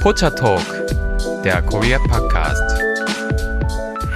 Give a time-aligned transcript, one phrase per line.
[0.00, 0.62] Pocha Talk,
[1.44, 2.89] der Korea Podcast.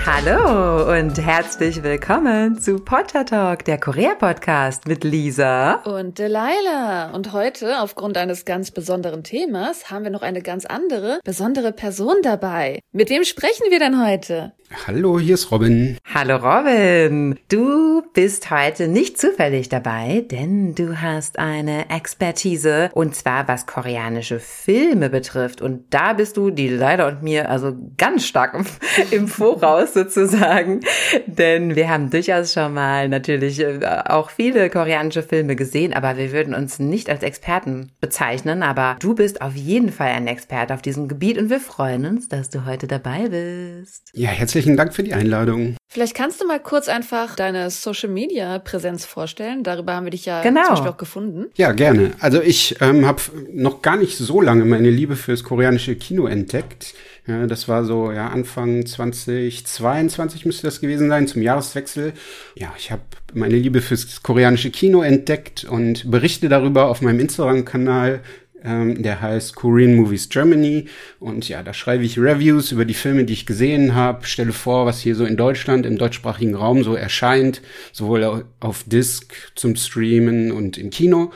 [0.07, 7.11] Hallo und herzlich willkommen zu Potter Talk, der Korea-Podcast mit Lisa und Delilah.
[7.15, 12.17] Und heute, aufgrund eines ganz besonderen Themas, haben wir noch eine ganz andere, besondere Person
[12.23, 12.81] dabei.
[12.93, 14.53] Mit wem sprechen wir denn heute?
[14.87, 15.99] Hallo, hier ist Robin.
[16.13, 17.39] Hallo Robin.
[17.49, 24.41] Du bist heute nicht zufällig dabei, denn du hast eine Expertise und zwar was koreanische
[24.41, 25.63] Filme betrifft.
[25.63, 28.67] Und da bist du, die leider und mir, also ganz stark im,
[29.11, 30.81] im Voraus sozusagen.
[31.27, 36.33] Denn wir haben durchaus schon mal natürlich äh, auch viele koreanische Filme gesehen, aber wir
[36.33, 38.63] würden uns nicht als Experten bezeichnen.
[38.63, 42.29] Aber du bist auf jeden Fall ein Experte auf diesem Gebiet und wir freuen uns,
[42.29, 44.11] dass du heute dabei bist.
[44.13, 45.77] Ja, herzlichen Dank für die Einladung.
[45.95, 49.63] Vielleicht kannst du mal kurz einfach deine Social Media Präsenz vorstellen.
[49.63, 50.63] Darüber haben wir dich ja genau.
[50.63, 51.47] zum Beispiel auch gefunden.
[51.55, 52.11] Ja, gerne.
[52.19, 53.23] Also ich ähm, habe
[53.53, 56.95] noch gar nicht so lange meine Liebe fürs koreanische Kino entdeckt.
[57.27, 62.13] Ja, das war so ja Anfang 2022 müsste das gewesen sein zum Jahreswechsel.
[62.55, 68.21] Ja, ich habe meine Liebe fürs koreanische Kino entdeckt und berichte darüber auf meinem Instagram-Kanal
[68.65, 70.87] ähm, der heißt Korean Movies Germany.
[71.21, 74.87] Und ja, da schreibe ich Reviews über die Filme, die ich gesehen habe, stelle vor,
[74.87, 77.61] was hier so in Deutschland, im deutschsprachigen Raum so erscheint,
[77.93, 81.31] sowohl auf Disc zum Streamen und im Kino.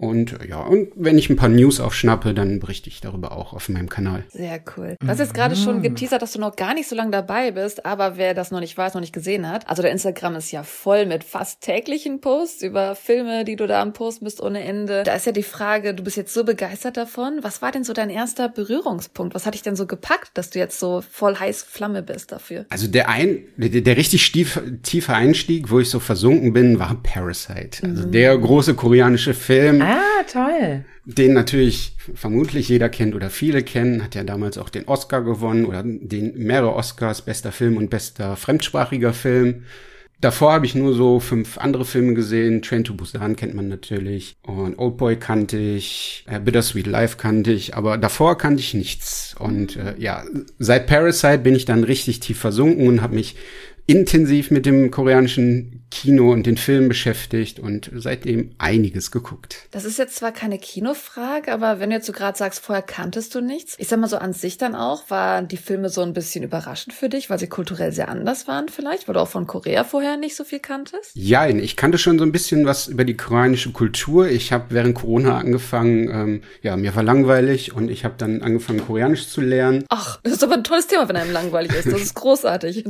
[0.00, 3.68] Und ja, und wenn ich ein paar News aufschnappe, dann berichte ich darüber auch auf
[3.68, 4.24] meinem Kanal.
[4.30, 4.96] Sehr cool.
[4.98, 7.84] Du hast jetzt gerade schon geteasert, dass du noch gar nicht so lange dabei bist,
[7.84, 10.62] aber wer das noch nicht weiß, noch nicht gesehen hat, also der Instagram ist ja
[10.62, 15.02] voll mit fast täglichen Posts über Filme, die du da am Posten bist ohne Ende.
[15.02, 17.40] Da ist ja die Frage, du bist jetzt so begeistert davon.
[17.42, 19.34] Was war denn so dein erster Berührungspunkt?
[19.34, 22.64] Was hat dich denn so gepackt, dass du jetzt so voll heiß Flamme bist dafür?
[22.70, 26.96] Also der ein, der, der richtig tief, tiefe Einstieg, wo ich so versunken bin, war
[27.02, 27.86] Parasite.
[27.86, 28.12] Also mhm.
[28.12, 29.89] der große koreanische Film.
[29.90, 30.84] Ah, toll.
[31.04, 35.64] Den natürlich vermutlich jeder kennt oder viele kennen, hat ja damals auch den Oscar gewonnen
[35.64, 39.64] oder den mehrere Oscars, bester Film und bester fremdsprachiger Film.
[40.20, 42.60] Davor habe ich nur so fünf andere Filme gesehen.
[42.60, 44.36] Train to Busan kennt man natürlich.
[44.42, 46.26] Und Old Boy kannte ich.
[46.28, 47.74] Äh, Bittersweet Life kannte ich.
[47.74, 49.34] Aber davor kannte ich nichts.
[49.38, 50.22] Und äh, ja,
[50.58, 53.34] seit Parasite bin ich dann richtig tief versunken und habe mich
[53.90, 59.66] intensiv mit dem koreanischen Kino und den Film beschäftigt und seitdem einiges geguckt.
[59.72, 63.34] Das ist jetzt zwar keine Kinofrage, aber wenn du jetzt so gerade sagst, vorher kanntest
[63.34, 66.12] du nichts, ich sag mal so an sich dann auch, waren die Filme so ein
[66.12, 69.48] bisschen überraschend für dich, weil sie kulturell sehr anders waren vielleicht, weil du auch von
[69.48, 71.10] Korea vorher nicht so viel kanntest?
[71.14, 74.28] Ja, ich kannte schon so ein bisschen was über die koreanische Kultur.
[74.28, 78.80] Ich habe während Corona angefangen, ähm, ja, mir war langweilig und ich habe dann angefangen,
[78.86, 79.84] Koreanisch zu lernen.
[79.88, 81.92] Ach, das ist aber ein tolles Thema, wenn einem langweilig ist.
[81.92, 82.84] Das ist großartig.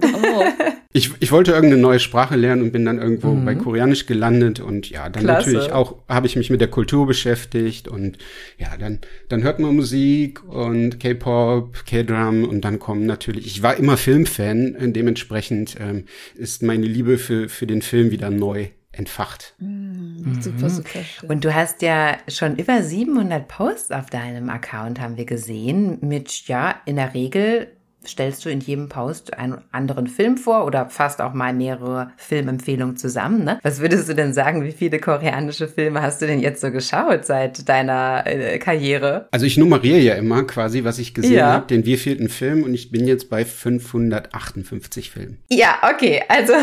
[0.93, 3.45] Ich, ich wollte irgendeine neue Sprache lernen und bin dann irgendwo mhm.
[3.45, 5.51] bei Koreanisch gelandet und ja, dann Klasse.
[5.51, 8.19] natürlich auch habe ich mich mit der Kultur beschäftigt und
[8.59, 8.99] ja, dann
[9.29, 14.93] dann hört man Musik und K-Pop, K-Drum und dann kommen natürlich, ich war immer Filmfan,
[14.93, 19.55] dementsprechend ähm, ist meine Liebe für für den Film wieder neu entfacht.
[19.59, 20.41] Mhm.
[20.41, 21.31] Super, super schön.
[21.31, 26.49] Und du hast ja schon über 700 Posts auf deinem Account, haben wir gesehen, mit
[26.49, 27.69] ja in der Regel
[28.07, 32.97] stellst du in jedem Post einen anderen Film vor oder fasst auch mal mehrere Filmempfehlungen
[32.97, 33.45] zusammen.
[33.45, 33.59] Ne?
[33.63, 37.27] Was würdest du denn sagen, wie viele koreanische Filme hast du denn jetzt so geschaut
[37.27, 39.29] seit deiner äh, Karriere?
[39.31, 41.53] Also ich nummeriere ja immer quasi, was ich gesehen ja.
[41.53, 45.39] habe, den wievielten Film und ich bin jetzt bei 558 Filmen.
[45.51, 46.55] Ja, okay, also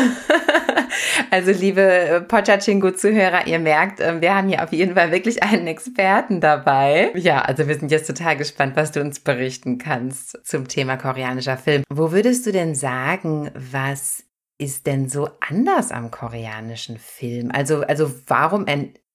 [1.30, 6.40] also liebe Pochachingo-Zuhörer, ihr merkt, ähm, wir haben hier auf jeden Fall wirklich einen Experten
[6.40, 7.12] dabei.
[7.14, 11.27] Ja, also wir sind jetzt total gespannt, was du uns berichten kannst zum Thema Koreanische
[11.28, 11.84] koreanischer Film.
[11.90, 14.24] Wo würdest du denn sagen, was
[14.58, 17.50] ist denn so anders am koreanischen Film?
[17.52, 18.66] Also, also warum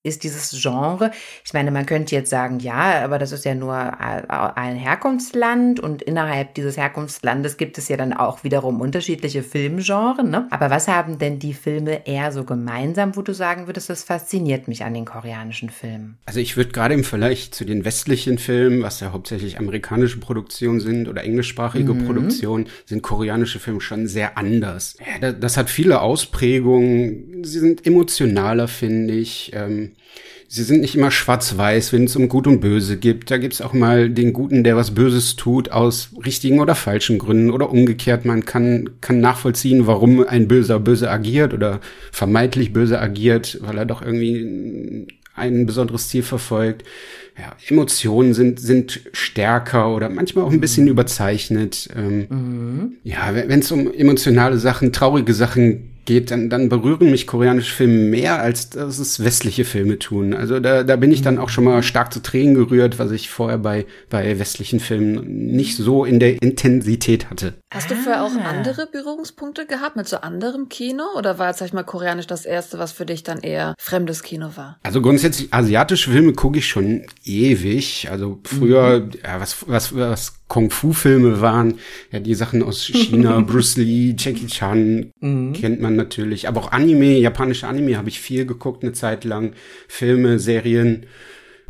[0.04, 1.10] ist dieses Genre,
[1.44, 6.02] ich meine, man könnte jetzt sagen, ja, aber das ist ja nur ein Herkunftsland und
[6.02, 10.46] innerhalb dieses Herkunftslandes gibt es ja dann auch wiederum unterschiedliche Filmgenres, ne?
[10.50, 14.68] Aber was haben denn die Filme eher so gemeinsam, wo du sagen würdest, das fasziniert
[14.68, 16.18] mich an den koreanischen Filmen?
[16.26, 20.80] Also ich würde gerade im Vergleich zu den westlichen Filmen, was ja hauptsächlich amerikanische Produktionen
[20.80, 22.04] sind oder englischsprachige mhm.
[22.04, 24.98] Produktionen, sind koreanische Filme schon sehr anders.
[25.22, 29.50] Ja, das hat viele Ausprägungen, sie sind emotionaler, finde ich.
[29.54, 29.92] Ähm,
[30.48, 33.30] sie sind nicht immer schwarz-weiß, wenn es um Gut und Böse gibt.
[33.30, 37.18] Da gibt es auch mal den Guten, der was Böses tut, aus richtigen oder falschen
[37.18, 38.24] Gründen oder umgekehrt.
[38.24, 41.80] Man kann, kann nachvollziehen, warum ein Böser böse agiert oder
[42.12, 46.84] vermeintlich böse agiert, weil er doch irgendwie ein besonderes Ziel verfolgt.
[47.36, 50.90] Ja, Emotionen sind, sind stärker oder manchmal auch ein bisschen mhm.
[50.90, 51.88] überzeichnet.
[51.96, 52.92] Ähm, mhm.
[53.02, 58.10] Ja, wenn es um emotionale Sachen, traurige Sachen geht, dann, dann berühren mich koreanische Filme
[58.10, 60.34] mehr, als dass es westliche Filme tun.
[60.34, 63.30] Also da, da bin ich dann auch schon mal stark zu Tränen gerührt, was ich
[63.30, 67.54] vorher bei, bei westlichen Filmen nicht so in der Intensität hatte.
[67.72, 71.04] Hast du vorher auch andere Berührungspunkte gehabt mit so anderem Kino?
[71.16, 74.22] Oder war jetzt, sag ich mal, koreanisch das erste, was für dich dann eher fremdes
[74.22, 74.78] Kino war?
[74.82, 78.08] Also grundsätzlich asiatische Filme gucke ich schon ewig.
[78.10, 79.10] Also früher, mhm.
[79.24, 81.80] ja, was, was, was Kung-Fu-Filme waren,
[82.12, 85.52] ja, die Sachen aus China, Bruce Lee, Jackie Chan mhm.
[85.52, 86.46] kennt man natürlich.
[86.46, 89.54] Aber auch Anime, japanische Anime habe ich viel geguckt eine Zeit lang.
[89.88, 91.06] Filme, Serien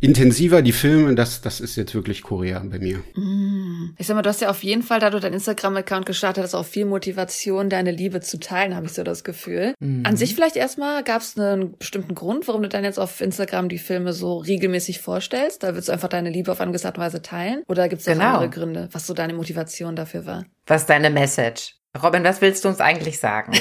[0.04, 2.98] intensiver die Filme, das, das ist jetzt wirklich Korea bei mir.
[3.14, 3.94] Mm.
[3.96, 6.54] Ich sag mal, du hast ja auf jeden Fall, da du deinen Instagram-Account gestartet hast,
[6.54, 9.74] auch viel Motivation, deine Liebe zu teilen, habe ich so das Gefühl.
[9.80, 10.02] Mhm.
[10.04, 13.68] An sich vielleicht erstmal, gab es einen bestimmten Grund, warum du dann jetzt auf Instagram
[13.68, 15.62] die Filme so regelmäßig vorstellst?
[15.62, 17.62] Da willst du einfach deine Liebe auf eine gewisse Art und Weise teilen?
[17.66, 18.34] Oder gibt es genau.
[18.34, 20.44] andere Gründe, was so deine Motivation dafür war?
[20.66, 21.76] Was ist deine Message?
[22.02, 23.52] Robin, was willst du uns eigentlich sagen?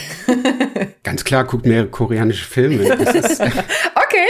[1.03, 2.91] Ganz klar, guckt mehr koreanische Filme.
[2.97, 4.22] okay.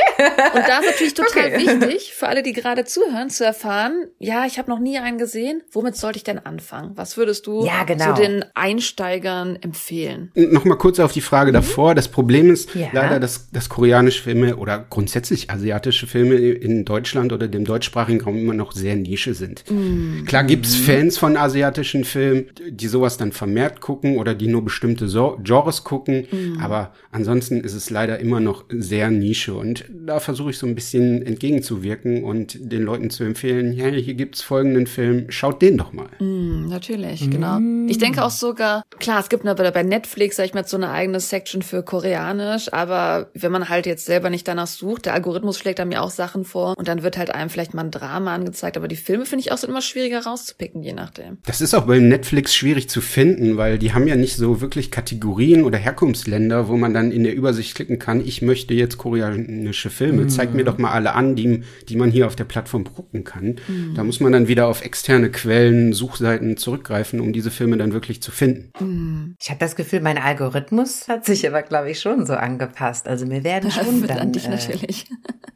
[0.54, 1.58] Und da ist natürlich total okay.
[1.58, 5.62] wichtig für alle, die gerade zuhören, zu erfahren, ja, ich habe noch nie einen gesehen.
[5.72, 6.92] Womit sollte ich denn anfangen?
[6.96, 8.14] Was würdest du ja, genau.
[8.14, 10.31] zu den Einsteigern empfehlen?
[10.36, 11.56] Nochmal kurz auf die Frage mhm.
[11.56, 11.96] davor.
[11.96, 12.88] Das Problem ist ja.
[12.92, 18.38] leider, dass, dass koreanische Filme oder grundsätzlich asiatische Filme in Deutschland oder dem deutschsprachigen Raum
[18.38, 19.69] immer noch sehr Nische sind.
[19.69, 20.26] Mhm.
[20.26, 25.08] Klar gibt's Fans von asiatischen Filmen, die sowas dann vermehrt gucken oder die nur bestimmte
[25.08, 26.28] so Genres gucken.
[26.31, 26.60] Mhm.
[26.62, 29.54] Aber ansonsten ist es leider immer noch sehr Nische.
[29.54, 33.88] Und und da versuche ich so ein bisschen entgegenzuwirken und den Leuten zu empfehlen, ja,
[33.88, 36.10] hier gibt's folgenden Film, schaut den doch mal.
[36.19, 37.60] Mm, natürlich, genau.
[37.60, 37.89] Mm.
[37.89, 41.19] Ich denke auch sogar, klar, es gibt bei Netflix, sag ich mal, so eine eigene
[41.19, 45.80] Section für Koreanisch, aber wenn man halt jetzt selber nicht danach sucht, der Algorithmus schlägt
[45.80, 48.77] einem ja auch Sachen vor und dann wird halt einem vielleicht mal ein Drama angezeigt,
[48.77, 51.39] aber die Filme finde ich auch sind immer schwieriger rauszupicken, je nachdem.
[51.45, 54.92] Das ist auch bei Netflix schwierig zu finden, weil die haben ja nicht so wirklich
[54.92, 59.63] Kategorien oder Herkunftsländer, wo man dann in der Übersicht klicken kann, ich möchte jetzt koreanisch
[59.63, 60.24] englische Filme.
[60.24, 60.30] Mhm.
[60.30, 63.56] Zeigt mir doch mal alle an, die, die man hier auf der Plattform gucken kann.
[63.68, 63.94] Mhm.
[63.96, 68.22] Da muss man dann wieder auf externe Quellen, Suchseiten zurückgreifen, um diese Filme dann wirklich
[68.22, 68.72] zu finden.
[68.80, 69.36] Mhm.
[69.42, 73.08] Ich habe das Gefühl, mein Algorithmus hat sich aber, glaube ich, schon so angepasst.
[73.08, 74.20] Also mir werden schon dann...
[74.20, 75.06] An dich äh, natürlich.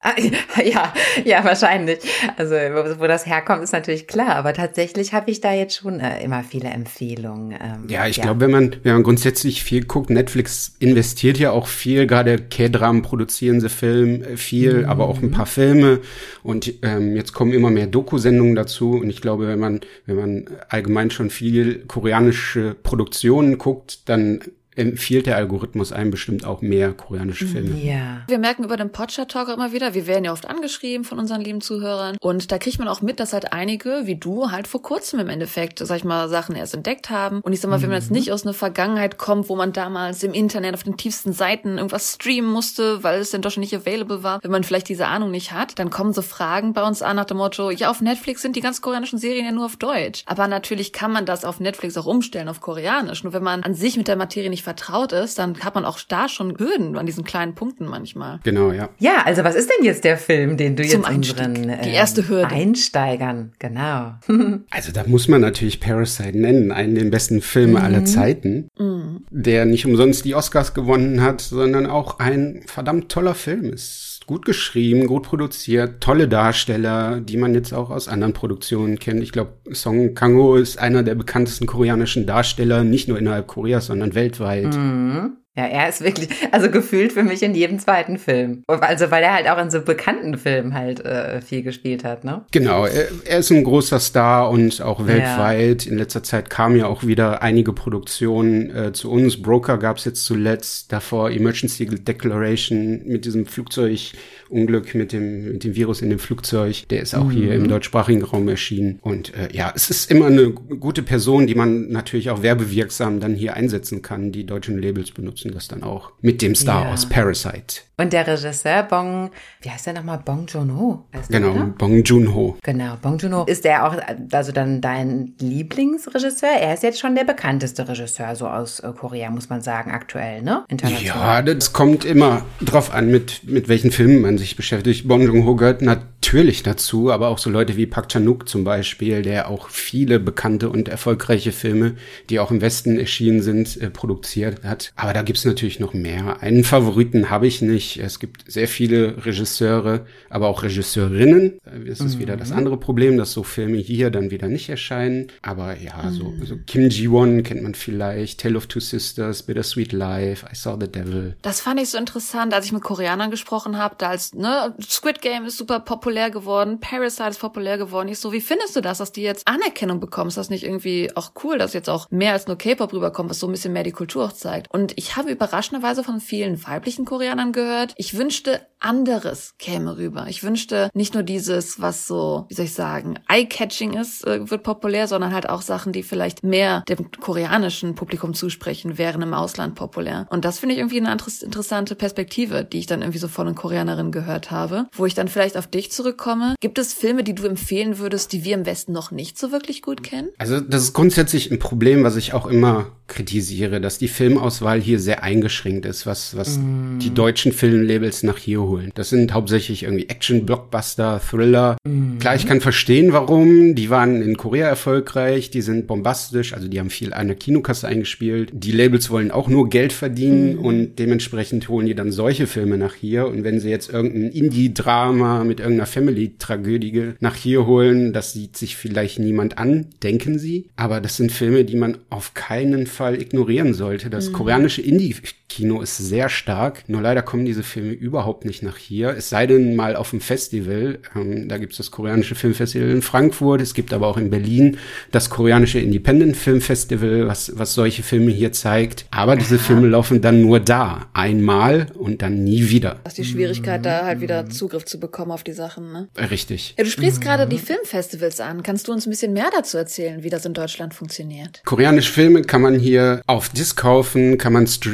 [0.64, 2.00] Ja, ja, wahrscheinlich.
[2.36, 4.36] Also wo, das herkommt, ist natürlich klar.
[4.36, 7.52] Aber tatsächlich habe ich da jetzt schon äh, immer viele Empfehlungen.
[7.52, 8.24] Ähm, ja, ich ja.
[8.24, 13.02] glaube, wenn man, wenn man grundsätzlich viel guckt, Netflix investiert ja auch viel, gerade K-Dramen
[13.02, 14.86] produzieren sie Filme Film äh, viel, mhm.
[14.86, 16.00] aber auch ein paar Filme.
[16.44, 18.92] Und ähm, jetzt kommen immer mehr Doku-Sendungen dazu.
[18.92, 24.42] Und ich glaube, wenn man, wenn man allgemein schon viel koreanische Produktionen guckt, dann
[24.78, 27.50] empfiehlt der Algorithmus einem bestimmt auch mehr koreanische mhm.
[27.50, 27.84] Filme.
[27.84, 28.22] Ja.
[28.28, 31.42] Wir merken über den Podcast Talk immer wieder, wir werden ja oft angeschrieben von unseren
[31.42, 34.82] lieben Zuhörern und da kriegt man auch mit, dass halt einige, wie du, halt vor
[34.82, 37.42] kurzem im Endeffekt, sag ich mal, Sachen erst entdeckt haben.
[37.42, 38.18] Und ich sag mal, wenn man jetzt mhm.
[38.18, 42.14] nicht aus einer Vergangenheit kommt, wo man damals im Internet auf den tiefsten Seiten irgendwas
[42.14, 45.32] streamen musste, weil es denn doch schon nicht available war, wenn man vielleicht diese Ahnung
[45.32, 48.42] nicht hat, dann kommen so Fragen bei uns an nach dem Motto, ja, auf Netflix
[48.42, 50.24] sind die ganz koreanischen Serien ja nur auf Deutsch.
[50.26, 53.24] Aber natürlich kann man das auf Netflix auch umstellen auf Koreanisch.
[53.24, 55.98] Nur wenn man an sich mit der Materie nicht vertraut ist, dann hat man auch
[56.10, 58.42] da schon Hürden an diesen kleinen Punkten manchmal.
[58.44, 58.90] Genau, ja.
[59.00, 61.92] Ja, also was ist denn jetzt der Film, den du Zum jetzt unseren äh, die
[61.92, 62.48] erste Hürde.
[62.48, 64.16] Einsteigern, genau.
[64.70, 67.86] also da muss man natürlich Parasite nennen, einen der besten Filme mhm.
[67.86, 69.24] aller Zeiten, mhm.
[69.30, 74.46] der nicht umsonst die Oscars gewonnen hat, sondern auch ein verdammt toller Film ist gut
[74.46, 79.24] geschrieben, gut produziert, tolle Darsteller, die man jetzt auch aus anderen Produktionen kennt.
[79.24, 84.16] Ich glaube, Song Kang-ho ist einer der bekanntesten koreanischen Darsteller, nicht nur innerhalb Koreas, sondern
[84.16, 84.57] weltweit.
[84.66, 85.47] Mhm.
[85.58, 88.64] Ja, er ist wirklich, also gefühlt für mich in jedem zweiten Film.
[88.68, 92.46] Also weil er halt auch in so bekannten Filmen halt äh, viel gespielt hat, ne?
[92.52, 95.86] Genau, er, er, ist ein großer Star und auch weltweit.
[95.86, 95.92] Ja.
[95.92, 99.42] In letzter Zeit kamen ja auch wieder einige Produktionen äh, zu uns.
[99.42, 105.76] Broker gab es jetzt zuletzt, davor Emergency Declaration mit diesem Flugzeugunglück, mit dem, mit dem
[105.76, 106.88] Virus in dem Flugzeug.
[106.90, 107.32] Der ist auch mhm.
[107.32, 109.00] hier im deutschsprachigen Raum erschienen.
[109.02, 113.34] Und äh, ja, es ist immer eine gute Person, die man natürlich auch werbewirksam dann
[113.34, 116.94] hier einsetzen kann, die deutschen Labels benutzen nutzen das dann auch mit dem Star ja.
[116.94, 117.82] aus Parasite.
[118.00, 120.20] Und der Regisseur Bong, wie heißt der nochmal?
[120.24, 121.04] Bong Joon-ho.
[121.30, 122.56] Genau, der, Bong Joon-ho.
[122.62, 123.46] Genau, Bong Joon-ho.
[123.46, 123.96] Ist der auch,
[124.32, 126.60] also dann dein Lieblingsregisseur?
[126.62, 130.44] Er ist jetzt schon der bekannteste Regisseur, so aus äh, Korea, muss man sagen, aktuell,
[130.44, 130.64] ne?
[131.04, 135.08] Ja, das kommt immer drauf an, mit, mit welchen Filmen man sich beschäftigt.
[135.08, 139.50] Bong Joon-ho gehört natürlich dazu, aber auch so Leute wie Park Chan-wook zum Beispiel, der
[139.50, 141.96] auch viele bekannte und erfolgreiche Filme,
[142.30, 144.92] die auch im Westen erschienen sind, äh, produziert hat.
[144.96, 146.42] Aber da gibt gibt's natürlich noch mehr.
[146.42, 147.98] Einen Favoriten habe ich nicht.
[147.98, 151.60] Es gibt sehr viele Regisseure, aber auch Regisseurinnen.
[151.88, 152.20] Es ist mhm.
[152.22, 155.28] wieder das andere Problem, dass so Filme hier dann wieder nicht erscheinen.
[155.44, 156.12] Aber ja, mhm.
[156.12, 160.76] so, so Kim Ji-won kennt man vielleicht, Tale of Two Sisters, Bittersweet Life, I Saw
[160.80, 161.36] the Devil.
[161.44, 165.22] Das fand ich so interessant, als ich mit Koreanern gesprochen habe, da als, ne, Squid
[165.22, 168.08] Game ist super populär geworden, Parasite ist populär geworden.
[168.08, 170.30] Ich so, wie findest du das, dass die jetzt Anerkennung bekommen?
[170.30, 173.38] Ist das nicht irgendwie auch cool, dass jetzt auch mehr als nur K-Pop rüberkommt, was
[173.38, 174.74] so ein bisschen mehr die Kultur auch zeigt?
[174.74, 180.28] Und ich habe überraschenderweise von vielen weiblichen Koreanern gehört, ich wünschte, anderes käme rüber.
[180.30, 184.64] Ich wünschte nicht nur dieses, was so, wie soll ich sagen, eye-catching ist, äh, wird
[184.64, 189.76] populär, sondern halt auch Sachen, die vielleicht mehr dem koreanischen Publikum zusprechen, wären im Ausland
[189.76, 190.28] populär.
[190.30, 193.56] Und das finde ich irgendwie eine interessante Perspektive, die ich dann irgendwie so von einer
[193.56, 196.56] Koreanerin gehört habe, wo ich dann vielleicht auf dich zurückkomme.
[196.60, 199.82] Gibt es Filme, die du empfehlen würdest, die wir im Westen noch nicht so wirklich
[199.82, 200.30] gut kennen?
[200.38, 205.00] Also das ist grundsätzlich ein Problem, was ich auch immer kritisiere, dass die Filmauswahl hier
[205.08, 207.00] sehr eingeschränkt ist, was, was mm.
[207.00, 208.92] die deutschen Filmlabels nach hier holen.
[208.94, 211.78] Das sind hauptsächlich irgendwie Action, Blockbuster, Thriller.
[211.88, 212.18] Mm.
[212.20, 213.74] Klar, ich kann verstehen, warum.
[213.74, 217.88] Die waren in Korea erfolgreich, die sind bombastisch, also die haben viel an der Kinokasse
[217.88, 218.52] eingespielt.
[218.54, 220.66] Die Labels wollen auch nur Geld verdienen mm.
[220.66, 223.28] und dementsprechend holen die dann solche Filme nach hier.
[223.28, 228.76] Und wenn sie jetzt irgendein Indie-Drama mit irgendeiner Family-Tragödie nach hier holen, das sieht sich
[228.76, 230.68] vielleicht niemand an, denken sie.
[230.76, 234.10] Aber das sind Filme, die man auf keinen Fall ignorieren sollte.
[234.10, 234.34] Das mhm.
[234.34, 239.10] koreanische Indie-Kino ist sehr stark, nur leider kommen diese Filme überhaupt nicht nach hier.
[239.10, 241.00] Es sei denn mal auf dem Festival.
[241.16, 243.62] Ähm, da gibt es das koreanische Filmfestival in Frankfurt.
[243.62, 244.78] Es gibt aber auch in Berlin
[245.12, 249.06] das koreanische Independent Film Festival, was, was solche Filme hier zeigt.
[249.12, 249.64] Aber diese Aha.
[249.64, 251.08] Filme laufen dann nur da.
[251.14, 253.00] Einmal und dann nie wieder.
[253.04, 253.84] Das ist die Schwierigkeit, mhm.
[253.84, 256.08] da halt wieder Zugriff zu bekommen auf die Sachen, ne?
[256.18, 256.74] Richtig.
[256.78, 257.24] Ja, du sprichst mhm.
[257.24, 258.64] gerade die Filmfestivals an.
[258.64, 261.62] Kannst du uns ein bisschen mehr dazu erzählen, wie das in Deutschland funktioniert?
[261.66, 264.87] Koreanische Filme kann man hier auf Disc kaufen, kann man streamen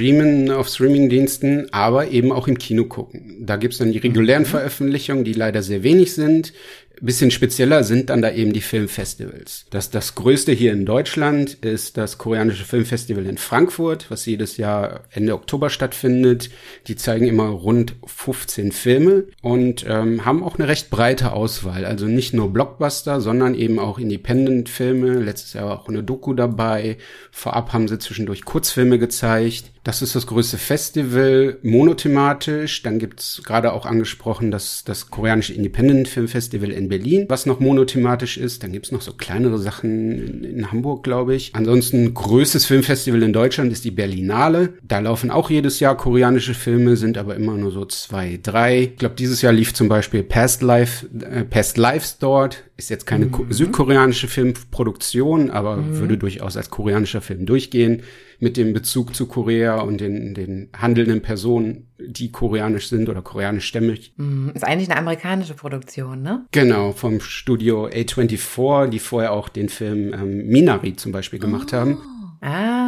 [0.52, 3.38] auf Streamingdiensten, aber eben auch im Kino gucken.
[3.42, 4.48] Da gibt's dann die regulären mhm.
[4.48, 6.54] Veröffentlichungen, die leider sehr wenig sind
[7.02, 9.66] bisschen spezieller sind dann da eben die Filmfestivals.
[9.70, 15.02] Das, das größte hier in Deutschland ist das koreanische Filmfestival in Frankfurt, was jedes Jahr
[15.12, 16.50] Ende Oktober stattfindet.
[16.88, 21.86] Die zeigen immer rund 15 Filme und ähm, haben auch eine recht breite Auswahl.
[21.86, 25.20] Also nicht nur Blockbuster, sondern eben auch Independent-Filme.
[25.20, 26.98] Letztes Jahr auch eine Doku dabei.
[27.32, 29.72] Vorab haben sie zwischendurch Kurzfilme gezeigt.
[29.84, 32.84] Das ist das größte Festival, monothematisch.
[32.84, 37.60] Dann gibt's gerade auch angesprochen das, das koreanische Independent Film Festival in Berlin, was noch
[37.60, 38.64] monothematisch ist.
[38.64, 41.52] Dann gibt's noch so kleinere Sachen in, in Hamburg, glaube ich.
[41.54, 44.74] Ansonsten größtes Filmfestival in Deutschland ist die Berlinale.
[44.84, 48.84] Da laufen auch jedes Jahr koreanische Filme, sind aber immer nur so zwei, drei.
[48.94, 52.64] Ich glaube, dieses Jahr lief zum Beispiel Past Life, äh, Past Lives dort.
[52.76, 53.52] Ist jetzt keine mhm.
[53.52, 56.00] südkoreanische Filmproduktion, aber mhm.
[56.00, 58.02] würde durchaus als koreanischer Film durchgehen
[58.44, 64.14] mit dem Bezug zu Korea und den, den handelnden Personen, die koreanisch sind oder koreanischstämmig.
[64.18, 66.46] Mm, ist eigentlich eine amerikanische Produktion, ne?
[66.52, 71.78] Genau, vom Studio A24, die vorher auch den Film ähm, Minari zum Beispiel gemacht oh.
[71.78, 71.98] haben.
[72.42, 72.84] Ah.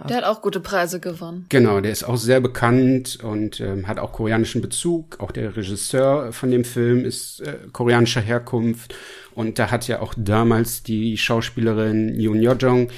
[0.00, 0.08] Okay.
[0.08, 1.46] Der hat auch gute Preise gewonnen.
[1.48, 5.20] Genau, der ist auch sehr bekannt und ähm, hat auch koreanischen Bezug.
[5.20, 8.94] Auch der Regisseur von dem Film ist äh, koreanischer Herkunft.
[9.34, 12.88] Und da hat ja auch damals die Schauspielerin Yoon Yojong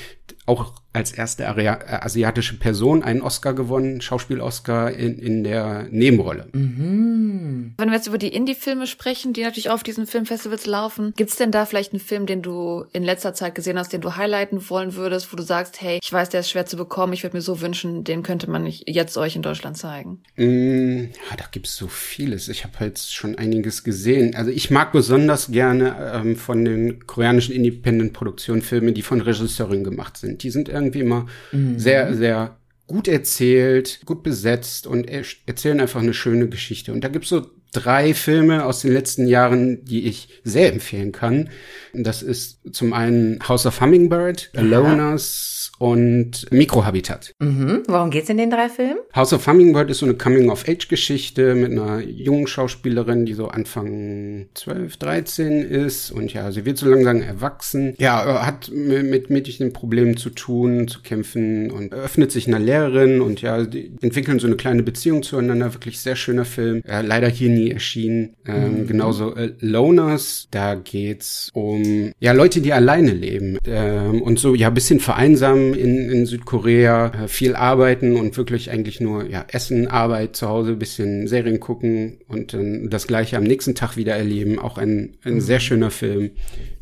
[0.53, 6.49] auch als erste äh, asiatische Person einen Oscar gewonnen, Schauspiel-Oscar in, in der Nebenrolle.
[6.53, 7.75] Mhm.
[7.79, 11.51] Wenn wir jetzt über die Indie-Filme sprechen, die natürlich auf diesen Filmfestivals laufen, gibt's denn
[11.51, 14.95] da vielleicht einen Film, den du in letzter Zeit gesehen hast, den du highlighten wollen
[14.95, 17.43] würdest, wo du sagst, hey, ich weiß, der ist schwer zu bekommen, ich würde mir
[17.43, 20.23] so wünschen, den könnte man nicht jetzt euch in Deutschland zeigen?
[20.37, 22.49] Mm, ja, da gibt's so vieles.
[22.49, 24.35] Ich habe jetzt schon einiges gesehen.
[24.35, 30.19] Also ich mag besonders gerne ähm, von den koreanischen Independent-Produktionen Filme, die von Regisseurinnen gemacht
[30.19, 30.42] sind.
[30.43, 31.79] Die sind irgendwie immer mhm.
[31.79, 32.57] sehr, sehr
[32.87, 36.93] gut erzählt, gut besetzt und erzählen einfach eine schöne Geschichte.
[36.93, 41.49] Und da gibt's so drei Filme aus den letzten Jahren, die ich sehr empfehlen kann.
[41.95, 47.35] Das ist zum einen House of Hummingbird, Aloners, und Mikrohabitat.
[47.41, 47.83] Mhm.
[47.89, 49.01] Worum geht's in den drei Filmen?
[49.17, 54.97] House of Hummingbird ist so eine Coming-of-Age-Geschichte mit einer jungen Schauspielerin, die so Anfang 12,
[54.99, 57.97] 13 ist und ja, sie wird so langsam erwachsen.
[57.99, 63.43] Ja, hat mit medischen Problemen zu tun, zu kämpfen und öffnet sich einer Lehrerin und
[63.43, 65.75] ja, die entwickeln so eine kleine Beziehung zueinander.
[65.75, 66.83] Wirklich sehr schöner Film.
[66.87, 68.37] Ja, leider hier nie erschienen.
[68.47, 68.87] Ähm, mhm.
[68.87, 74.71] Genauso äh, Loners, da geht's um ja Leute, die alleine leben ähm, und so ja
[74.71, 80.37] bisschen vereinsamen in, in Südkorea, äh, viel arbeiten und wirklich eigentlich nur ja, Essen, Arbeit,
[80.37, 84.59] zu Hause, bisschen Serien gucken und dann das gleiche am nächsten Tag wieder erleben.
[84.59, 86.31] Auch ein, ein sehr schöner Film,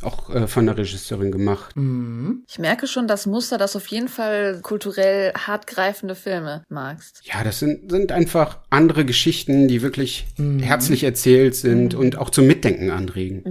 [0.02, 1.76] auch äh, von der Regisseurin gemacht.
[1.76, 2.44] Mhm.
[2.48, 7.20] Ich merke schon das Muster, dass auf jeden Fall kulturell hartgreifende Filme magst.
[7.24, 10.60] Ja, das sind, sind einfach andere Geschichten, die wirklich mhm.
[10.60, 12.00] herzlich erzählt sind mhm.
[12.00, 13.42] und auch zum Mitdenken anregen.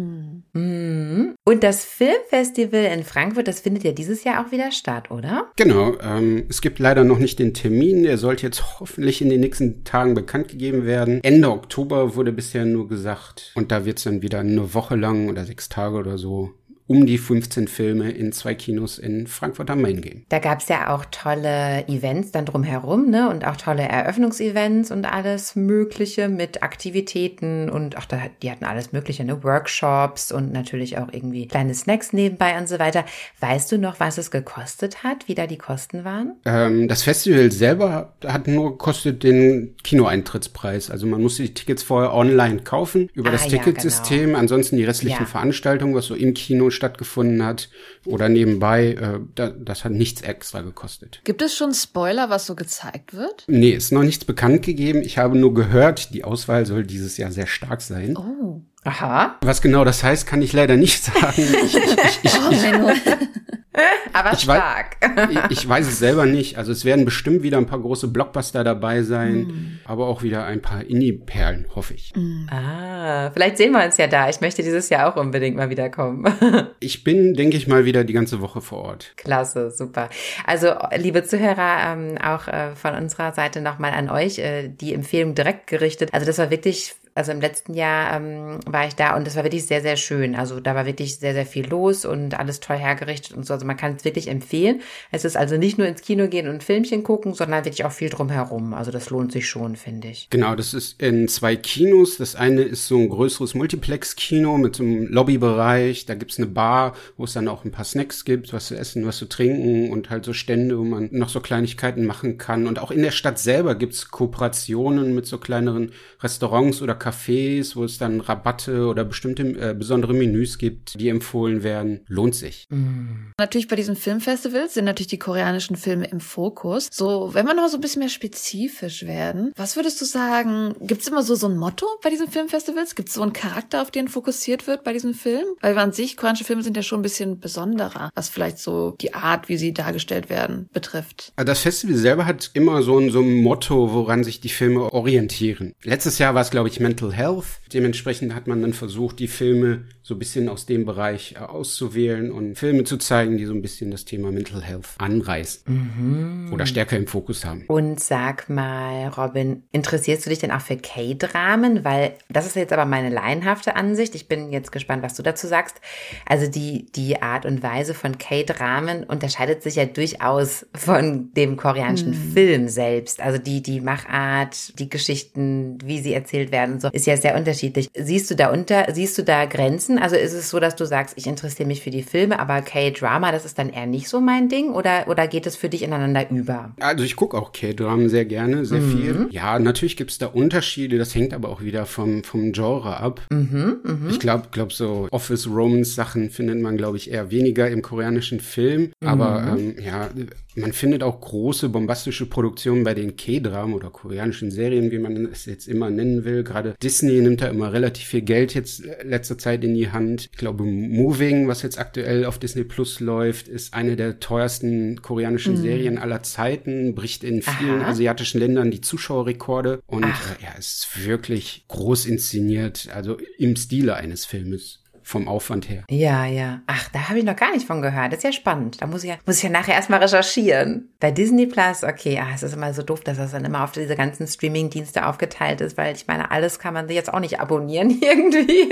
[0.53, 1.35] Mhm.
[1.45, 5.51] Und das Filmfestival in Frankfurt, das findet ja dieses Jahr auch wieder statt, oder?
[5.55, 5.97] Genau.
[6.01, 8.03] Ähm, es gibt leider noch nicht den Termin.
[8.03, 11.19] Der sollte jetzt hoffentlich in den nächsten Tagen bekannt gegeben werden.
[11.23, 13.51] Ende Oktober wurde bisher nur gesagt.
[13.55, 16.51] Und da wird es dann wieder eine Woche lang oder sechs Tage oder so
[16.89, 20.25] um die 15 Filme in zwei Kinos in Frankfurt am Main gehen.
[20.29, 23.29] Da gab es ja auch tolle Events dann drumherum, ne?
[23.29, 28.91] Und auch tolle Eröffnungsevents und alles Mögliche mit Aktivitäten und auch da, die hatten alles
[28.91, 29.43] Mögliche, ne?
[29.43, 33.05] Workshops und natürlich auch irgendwie kleine Snacks nebenbei und so weiter.
[33.39, 36.37] Weißt du noch, was es gekostet hat, wie da die Kosten waren?
[36.45, 40.89] Ähm, das Festival selber hat nur gekostet den Kinoeintrittspreis.
[40.89, 44.19] Also man musste die Tickets vorher online kaufen über ah, das Ticketsystem.
[44.19, 44.39] Ja, genau.
[44.39, 45.25] Ansonsten die restlichen ja.
[45.25, 47.69] Veranstaltungen, was so im Kino stattgefunden hat
[48.05, 51.19] oder nebenbei, äh, da, das hat nichts extra gekostet.
[51.25, 53.43] Gibt es schon Spoiler, was so gezeigt wird?
[53.47, 55.01] Nee, ist noch nichts bekannt gegeben.
[55.01, 58.15] Ich habe nur gehört, die Auswahl soll dieses Jahr sehr stark sein.
[58.17, 58.61] Oh.
[58.85, 59.37] Aha.
[59.41, 61.43] Was genau das heißt, kann ich leider nicht sagen.
[61.65, 62.91] Ich, ich, ich, oh,
[64.13, 64.97] Aber stark.
[65.01, 66.57] Weiß, ich, weiß es selber nicht.
[66.57, 69.79] Also es werden bestimmt wieder ein paar große Blockbuster dabei sein, mm.
[69.85, 72.13] aber auch wieder ein paar Indie-Perlen, hoffe ich.
[72.15, 72.47] Mm.
[72.49, 74.29] Ah, vielleicht sehen wir uns ja da.
[74.29, 76.25] Ich möchte dieses Jahr auch unbedingt mal wiederkommen.
[76.79, 79.13] ich bin, denke ich mal, wieder die ganze Woche vor Ort.
[79.15, 80.09] Klasse, super.
[80.45, 85.35] Also, liebe Zuhörer, ähm, auch äh, von unserer Seite nochmal an euch äh, die Empfehlung
[85.35, 86.09] direkt gerichtet.
[86.13, 89.43] Also das war wirklich also im letzten Jahr ähm, war ich da und das war
[89.43, 90.35] wirklich sehr, sehr schön.
[90.35, 93.53] Also da war wirklich sehr, sehr viel los und alles toll hergerichtet und so.
[93.53, 94.81] Also man kann es wirklich empfehlen.
[95.11, 98.09] Es ist also nicht nur ins Kino gehen und Filmchen gucken, sondern wirklich auch viel
[98.09, 98.73] drumherum.
[98.73, 100.29] Also das lohnt sich schon, finde ich.
[100.29, 102.15] Genau, das ist in zwei Kinos.
[102.15, 106.05] Das eine ist so ein größeres Multiplex-Kino mit so einem Lobbybereich.
[106.05, 109.05] Da gibt's eine Bar, wo es dann auch ein paar Snacks gibt, was zu essen,
[109.05, 112.65] was zu trinken und halt so Stände, wo man noch so Kleinigkeiten machen kann.
[112.65, 117.83] Und auch in der Stadt selber gibt's Kooperationen mit so kleineren Restaurants oder Cafés, wo
[117.83, 122.01] es dann Rabatte oder bestimmte äh, besondere Menüs gibt, die empfohlen werden.
[122.07, 122.65] Lohnt sich.
[122.69, 123.33] Mhm.
[123.37, 126.89] Natürlich bei diesen Filmfestivals sind natürlich die koreanischen Filme im Fokus.
[126.91, 131.01] So, wenn wir noch so ein bisschen mehr spezifisch werden, was würdest du sagen, gibt
[131.01, 132.95] es immer so, so ein Motto bei diesen Filmfestivals?
[132.95, 135.55] Gibt es so einen Charakter, auf den fokussiert wird bei diesen Filmen?
[135.61, 139.13] Weil an sich, koreanische Filme sind ja schon ein bisschen besonderer, was vielleicht so die
[139.13, 141.31] Art, wie sie dargestellt werden, betrifft.
[141.35, 145.73] Das Festival selber hat immer so ein, so ein Motto, woran sich die Filme orientieren.
[145.83, 147.61] Letztes Jahr war es, glaube ich, Mental Health.
[147.73, 152.31] Dementsprechend hat man dann versucht, die Filme so ein bisschen aus dem Bereich äh, auszuwählen
[152.31, 156.49] und Filme zu zeigen, die so ein bisschen das Thema Mental Health anreißen mhm.
[156.51, 157.65] oder stärker im Fokus haben.
[157.67, 161.85] Und sag mal, Robin, interessierst du dich denn auch für K-Dramen?
[161.85, 164.15] Weil das ist jetzt aber meine laienhafte Ansicht.
[164.15, 165.79] Ich bin jetzt gespannt, was du dazu sagst.
[166.27, 172.09] Also die, die Art und Weise von K-Dramen unterscheidet sich ja durchaus von dem koreanischen
[172.09, 172.33] mhm.
[172.33, 173.21] Film selbst.
[173.21, 177.37] Also die, die Machart, die Geschichten, wie sie erzählt werden und so, ist ja sehr
[177.37, 177.89] unterschiedlich.
[177.95, 179.98] Siehst du da unter, siehst du da Grenzen?
[180.01, 183.31] Also ist es so, dass du sagst, ich interessiere mich für die Filme, aber K-Drama,
[183.31, 186.29] das ist dann eher nicht so mein Ding oder, oder geht es für dich ineinander
[186.29, 186.71] über?
[186.79, 188.91] Also ich gucke auch K-Dramen sehr gerne, sehr mhm.
[188.91, 189.27] viel.
[189.31, 193.21] Ja, natürlich gibt es da Unterschiede, das hängt aber auch wieder vom, vom Genre ab.
[193.31, 194.09] Mhm, mh.
[194.09, 198.39] Ich glaube, glaub so Office Romance Sachen findet man, glaube ich, eher weniger im koreanischen
[198.39, 198.91] Film.
[199.01, 199.07] Mhm.
[199.07, 200.09] Aber ähm, ja,
[200.55, 205.45] man findet auch große bombastische Produktionen bei den K-Dramen oder koreanischen Serien, wie man es
[205.45, 206.43] jetzt immer nennen will.
[206.43, 210.29] Gerade Disney nimmt da immer relativ viel Geld jetzt letzter Zeit in die Hand.
[210.31, 215.53] Ich glaube, Moving, was jetzt aktuell auf Disney Plus läuft, ist eine der teuersten koreanischen
[215.53, 215.61] mhm.
[215.61, 217.89] Serien aller Zeiten, bricht in vielen Aha.
[217.89, 224.25] asiatischen Ländern die Zuschauerrekorde und äh, ja, ist wirklich groß inszeniert, also im Stile eines
[224.25, 225.83] Filmes vom Aufwand her.
[225.89, 226.61] Ja, ja.
[226.67, 228.11] Ach, da habe ich noch gar nicht von gehört.
[228.11, 228.79] Das ist ja spannend.
[228.79, 230.89] Da muss ich ja, muss ich ja nachher erstmal recherchieren.
[230.99, 233.71] Bei Disney Plus, okay, ah, es ist immer so doof, dass das dann immer auf
[233.71, 237.89] diese ganzen Streaming-Dienste aufgeteilt ist, weil ich meine, alles kann man jetzt auch nicht abonnieren
[238.01, 238.69] irgendwie.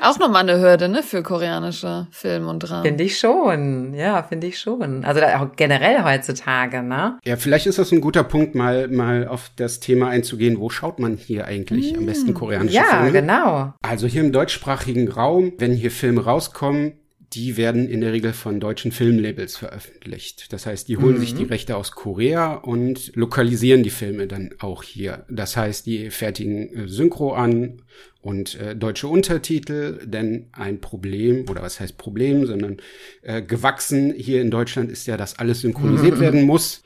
[0.00, 2.84] auch nochmal eine Hürde, ne, für koreanische Film und Dramen.
[2.84, 3.92] Finde ich schon.
[3.92, 5.04] Ja, finde ich schon.
[5.04, 7.18] Also auch generell heutzutage, ne?
[7.22, 10.58] Ja, vielleicht ist das ein guter Punkt, mal, mal auf das Thema einzugehen.
[10.58, 11.98] Wo schaut man hier eigentlich hm.
[11.98, 13.06] am besten koreanische ja, Filme?
[13.06, 13.74] Ja, genau.
[13.82, 16.94] Also hier im deutschsprachigen Raum Raum, wenn hier Filme rauskommen,
[17.32, 20.52] die werden in der Regel von deutschen Filmlabels veröffentlicht.
[20.52, 21.20] Das heißt, die holen mhm.
[21.20, 25.24] sich die Rechte aus Korea und lokalisieren die Filme dann auch hier.
[25.28, 27.82] Das heißt, die fertigen Synchro an
[28.24, 32.78] und äh, deutsche Untertitel, denn ein Problem, oder was heißt Problem, sondern
[33.20, 36.82] äh, gewachsen hier in Deutschland ist ja, dass alles synchronisiert werden muss.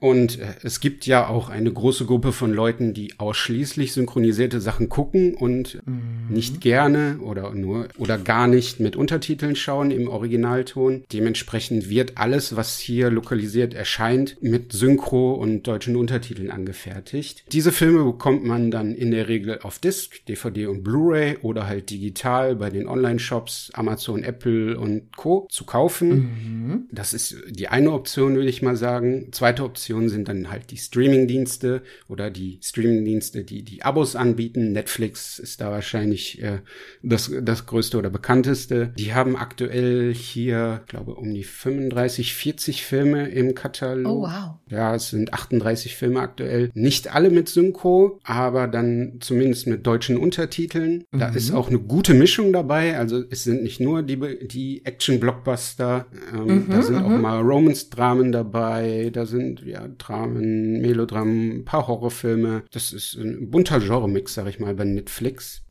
[0.00, 4.88] Und äh, es gibt ja auch eine große Gruppe von Leuten, die ausschließlich synchronisierte Sachen
[4.88, 5.78] gucken und
[6.28, 11.04] nicht gerne oder nur oder gar nicht mit Untertiteln schauen im Originalton.
[11.12, 17.44] Dementsprechend wird alles, was hier lokalisiert erscheint, mit Synchro und deutschen Untertiteln angefertigt.
[17.52, 21.90] Diese Filme bekommt man dann in der Regel auf Disc, DVD und Blu-ray oder halt
[21.90, 25.46] digital bei den Online-Shops Amazon, Apple und Co.
[25.50, 26.88] zu kaufen.
[26.92, 29.28] Das ist die eine Option, würde ich mal sagen.
[29.32, 34.72] Zweite Option sind dann halt die Streaming-Dienste oder die Streaming-Dienste, die die Abos anbieten.
[34.72, 36.60] Netflix ist da wahrscheinlich äh,
[37.02, 38.92] das, das größte oder bekannteste.
[38.98, 44.12] Die haben aktuell hier, ich glaube, um die 35, 40 Filme im Katalog.
[44.12, 44.54] Oh, wow.
[44.68, 46.70] Ja, es sind 38 Filme aktuell.
[46.74, 50.53] Nicht alle mit Synchro, aber dann zumindest mit deutschen Untertiteln.
[51.12, 52.96] Da ist auch eine gute Mischung dabei.
[52.98, 59.10] Also es sind nicht nur die, die Action-Blockbuster, ähm, da sind auch mal Romance-Dramen dabei,
[59.12, 62.62] da sind ja Dramen, Melodramen, ein paar Horrorfilme.
[62.72, 65.62] Das ist ein bunter Genre-Mix, sag ich mal, bei Netflix.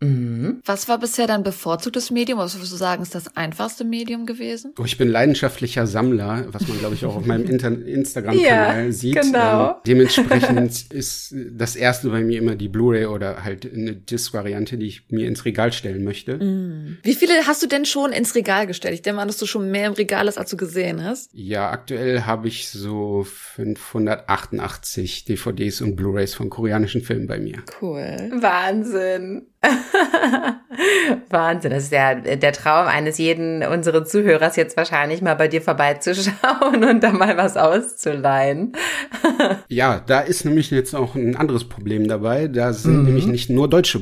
[0.66, 2.40] Was war bisher dein bevorzugtes Medium?
[2.40, 4.74] Was würdest du sagen, ist das einfachste Medium gewesen?
[4.80, 7.46] Oh, ich bin leidenschaftlicher Sammler, was man, glaube ich, auch auf meinem
[7.86, 9.22] Instagram-Kanal Ja, sieht.
[9.22, 9.70] genau.
[9.70, 14.88] Ähm, dementsprechend ist das erste bei mir immer die Blu-ray oder halt eine Disc-Variante, die
[14.88, 16.40] ich mir ins Regal stellen möchte.
[16.40, 18.94] Wie viele hast du denn schon ins Regal gestellt?
[18.94, 21.30] Ich denke mal, dass du schon mehr im Regal hast, als du gesehen hast.
[21.34, 27.64] Ja, aktuell habe ich so 588 DVDs und Blu-rays von koreanischen Filmen bei mir.
[27.82, 28.32] Cool.
[28.40, 29.48] Wahnsinn.
[31.30, 31.72] Wahnsinn.
[31.72, 36.84] Das ist ja der Traum eines jeden unserer Zuhörers, jetzt wahrscheinlich mal bei dir vorbeizuschauen
[36.90, 38.74] und da mal was auszuleihen.
[39.70, 42.48] Ja, da ist nämlich jetzt auch ein anderes Problem dabei.
[42.48, 44.00] Da sind nämlich nicht nur deutsche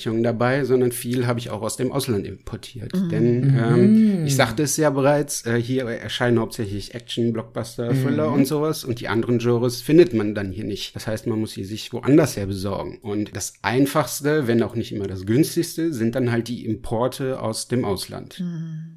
[0.00, 2.92] Veröffentlichungen dabei, sondern viel habe ich auch aus dem Ausland importiert.
[3.10, 8.46] Denn ähm, ich sagte es ja bereits, äh, hier erscheinen hauptsächlich Action, Blockbuster, Thriller und
[8.46, 10.94] sowas und die anderen Genres findet man dann hier nicht.
[10.96, 12.98] Das heißt, man muss sie sich woanders her besorgen.
[13.02, 17.68] Und das einfachste, wenn auch nicht immer das günstigste, sind dann halt die Importe aus
[17.68, 18.42] dem Ausland.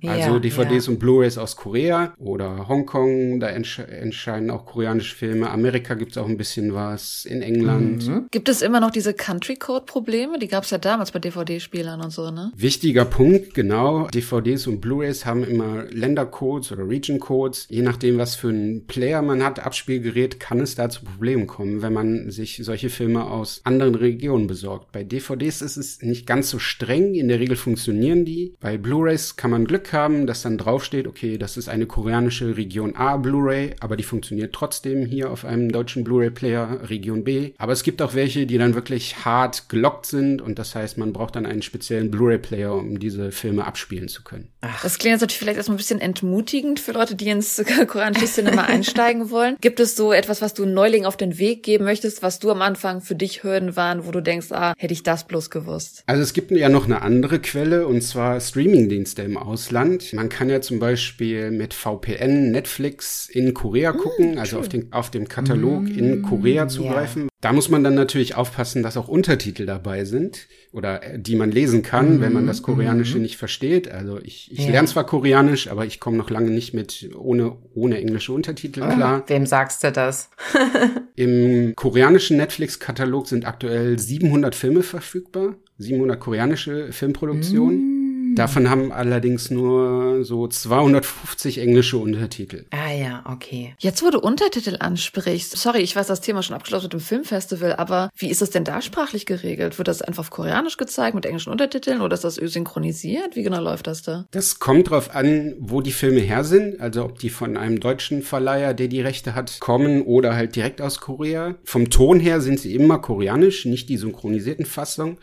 [0.06, 0.94] Also Ja, DVDs ja.
[0.94, 5.50] und Blu-rays aus Korea oder Hongkong, da entscheiden auch koreanische Filme.
[5.50, 8.10] Amerika gibt's auch ein bisschen was, in England.
[8.32, 10.40] Gibt es immer noch diese Country Code Probleme?
[10.40, 12.52] Die gab es ja damals bei DVD-Spielern und so, ne?
[12.56, 14.08] Wichtiger Punkt, genau.
[14.10, 17.66] DVDs und Blu-rays haben immer Ländercodes oder Region-Codes.
[17.72, 21.82] Je nachdem, was für einen Player man hat, Abspielgerät, kann es da zu Problemen kommen,
[21.82, 24.92] wenn man sich solche Filme aus anderen Regionen besorgt.
[24.92, 27.16] Bei DVDs ist es nicht ganz so streng.
[27.16, 28.54] In der Regel funktionieren die.
[28.60, 32.96] Bei Blu-rays kann man Glück haben, dass dann draufsteht, okay, das ist eine koreanische Region
[32.96, 37.54] A Blu-ray, aber die funktioniert trotzdem hier auf einem deutschen Blu-ray-Player Region B.
[37.58, 41.14] Aber es gibt auch welche, die dann wirklich hart gelockt sind und das heißt, man
[41.14, 44.50] braucht dann einen speziellen Blu-ray-Player, um diese Filme abspielen zu können.
[44.82, 48.64] Das klingt jetzt natürlich vielleicht erstmal ein bisschen entmutigend für Leute, die ins koreanische Cinema
[48.64, 49.58] einsteigen wollen.
[49.62, 52.62] Gibt es so etwas, was du Neuling auf den Weg geben möchtest, was du am
[52.62, 56.04] Anfang für dich Hürden waren, wo du denkst, ah, hätte ich das bloß gewusst?
[56.06, 60.14] Also es gibt ja noch eine andere Quelle und zwar Streamingdienste im Ausland.
[60.14, 65.12] Man kann ja zum Beispiel mit VPN Netflix in Korea gucken, also auf, den, auf
[65.12, 67.30] dem Katalog in Korea zugreifen.
[67.44, 71.52] Da muss man dann natürlich aufpassen, dass auch Untertitel dabei sind oder äh, die man
[71.52, 73.92] lesen kann, wenn man das Koreanische nicht versteht.
[73.92, 74.72] Also ich, ich Ja.
[74.72, 79.24] lerne zwar Koreanisch, aber ich komme noch lange nicht mit ohne, ohne englische Untertitel klar.
[79.28, 80.30] Wem sagst du das?
[81.18, 88.03] Im koreanischen Netflix-Katalog sind aktuell 700 Filme verfügbar, 700 koreanische Filmproduktionen.
[88.36, 92.66] Davon haben allerdings nur so 250 englische Untertitel.
[92.72, 93.76] Ah ja, okay.
[93.80, 97.76] Jetzt, wo du Untertitel ansprichst, sorry, ich weiß das Thema schon abgeschlossen mit dem Filmfestival,
[97.76, 99.78] aber wie ist es denn da sprachlich geregelt?
[99.78, 103.36] Wird das einfach auf Koreanisch gezeigt mit englischen Untertiteln oder ist das synchronisiert?
[103.36, 104.26] Wie genau läuft das da?
[104.32, 108.22] Das kommt drauf an, wo die Filme her sind, also ob die von einem deutschen
[108.22, 111.56] Verleiher, der die Rechte hat, kommen oder halt direkt aus Korea.
[111.64, 115.18] Vom Ton her sind sie immer koreanisch, nicht die synchronisierten Fassungen.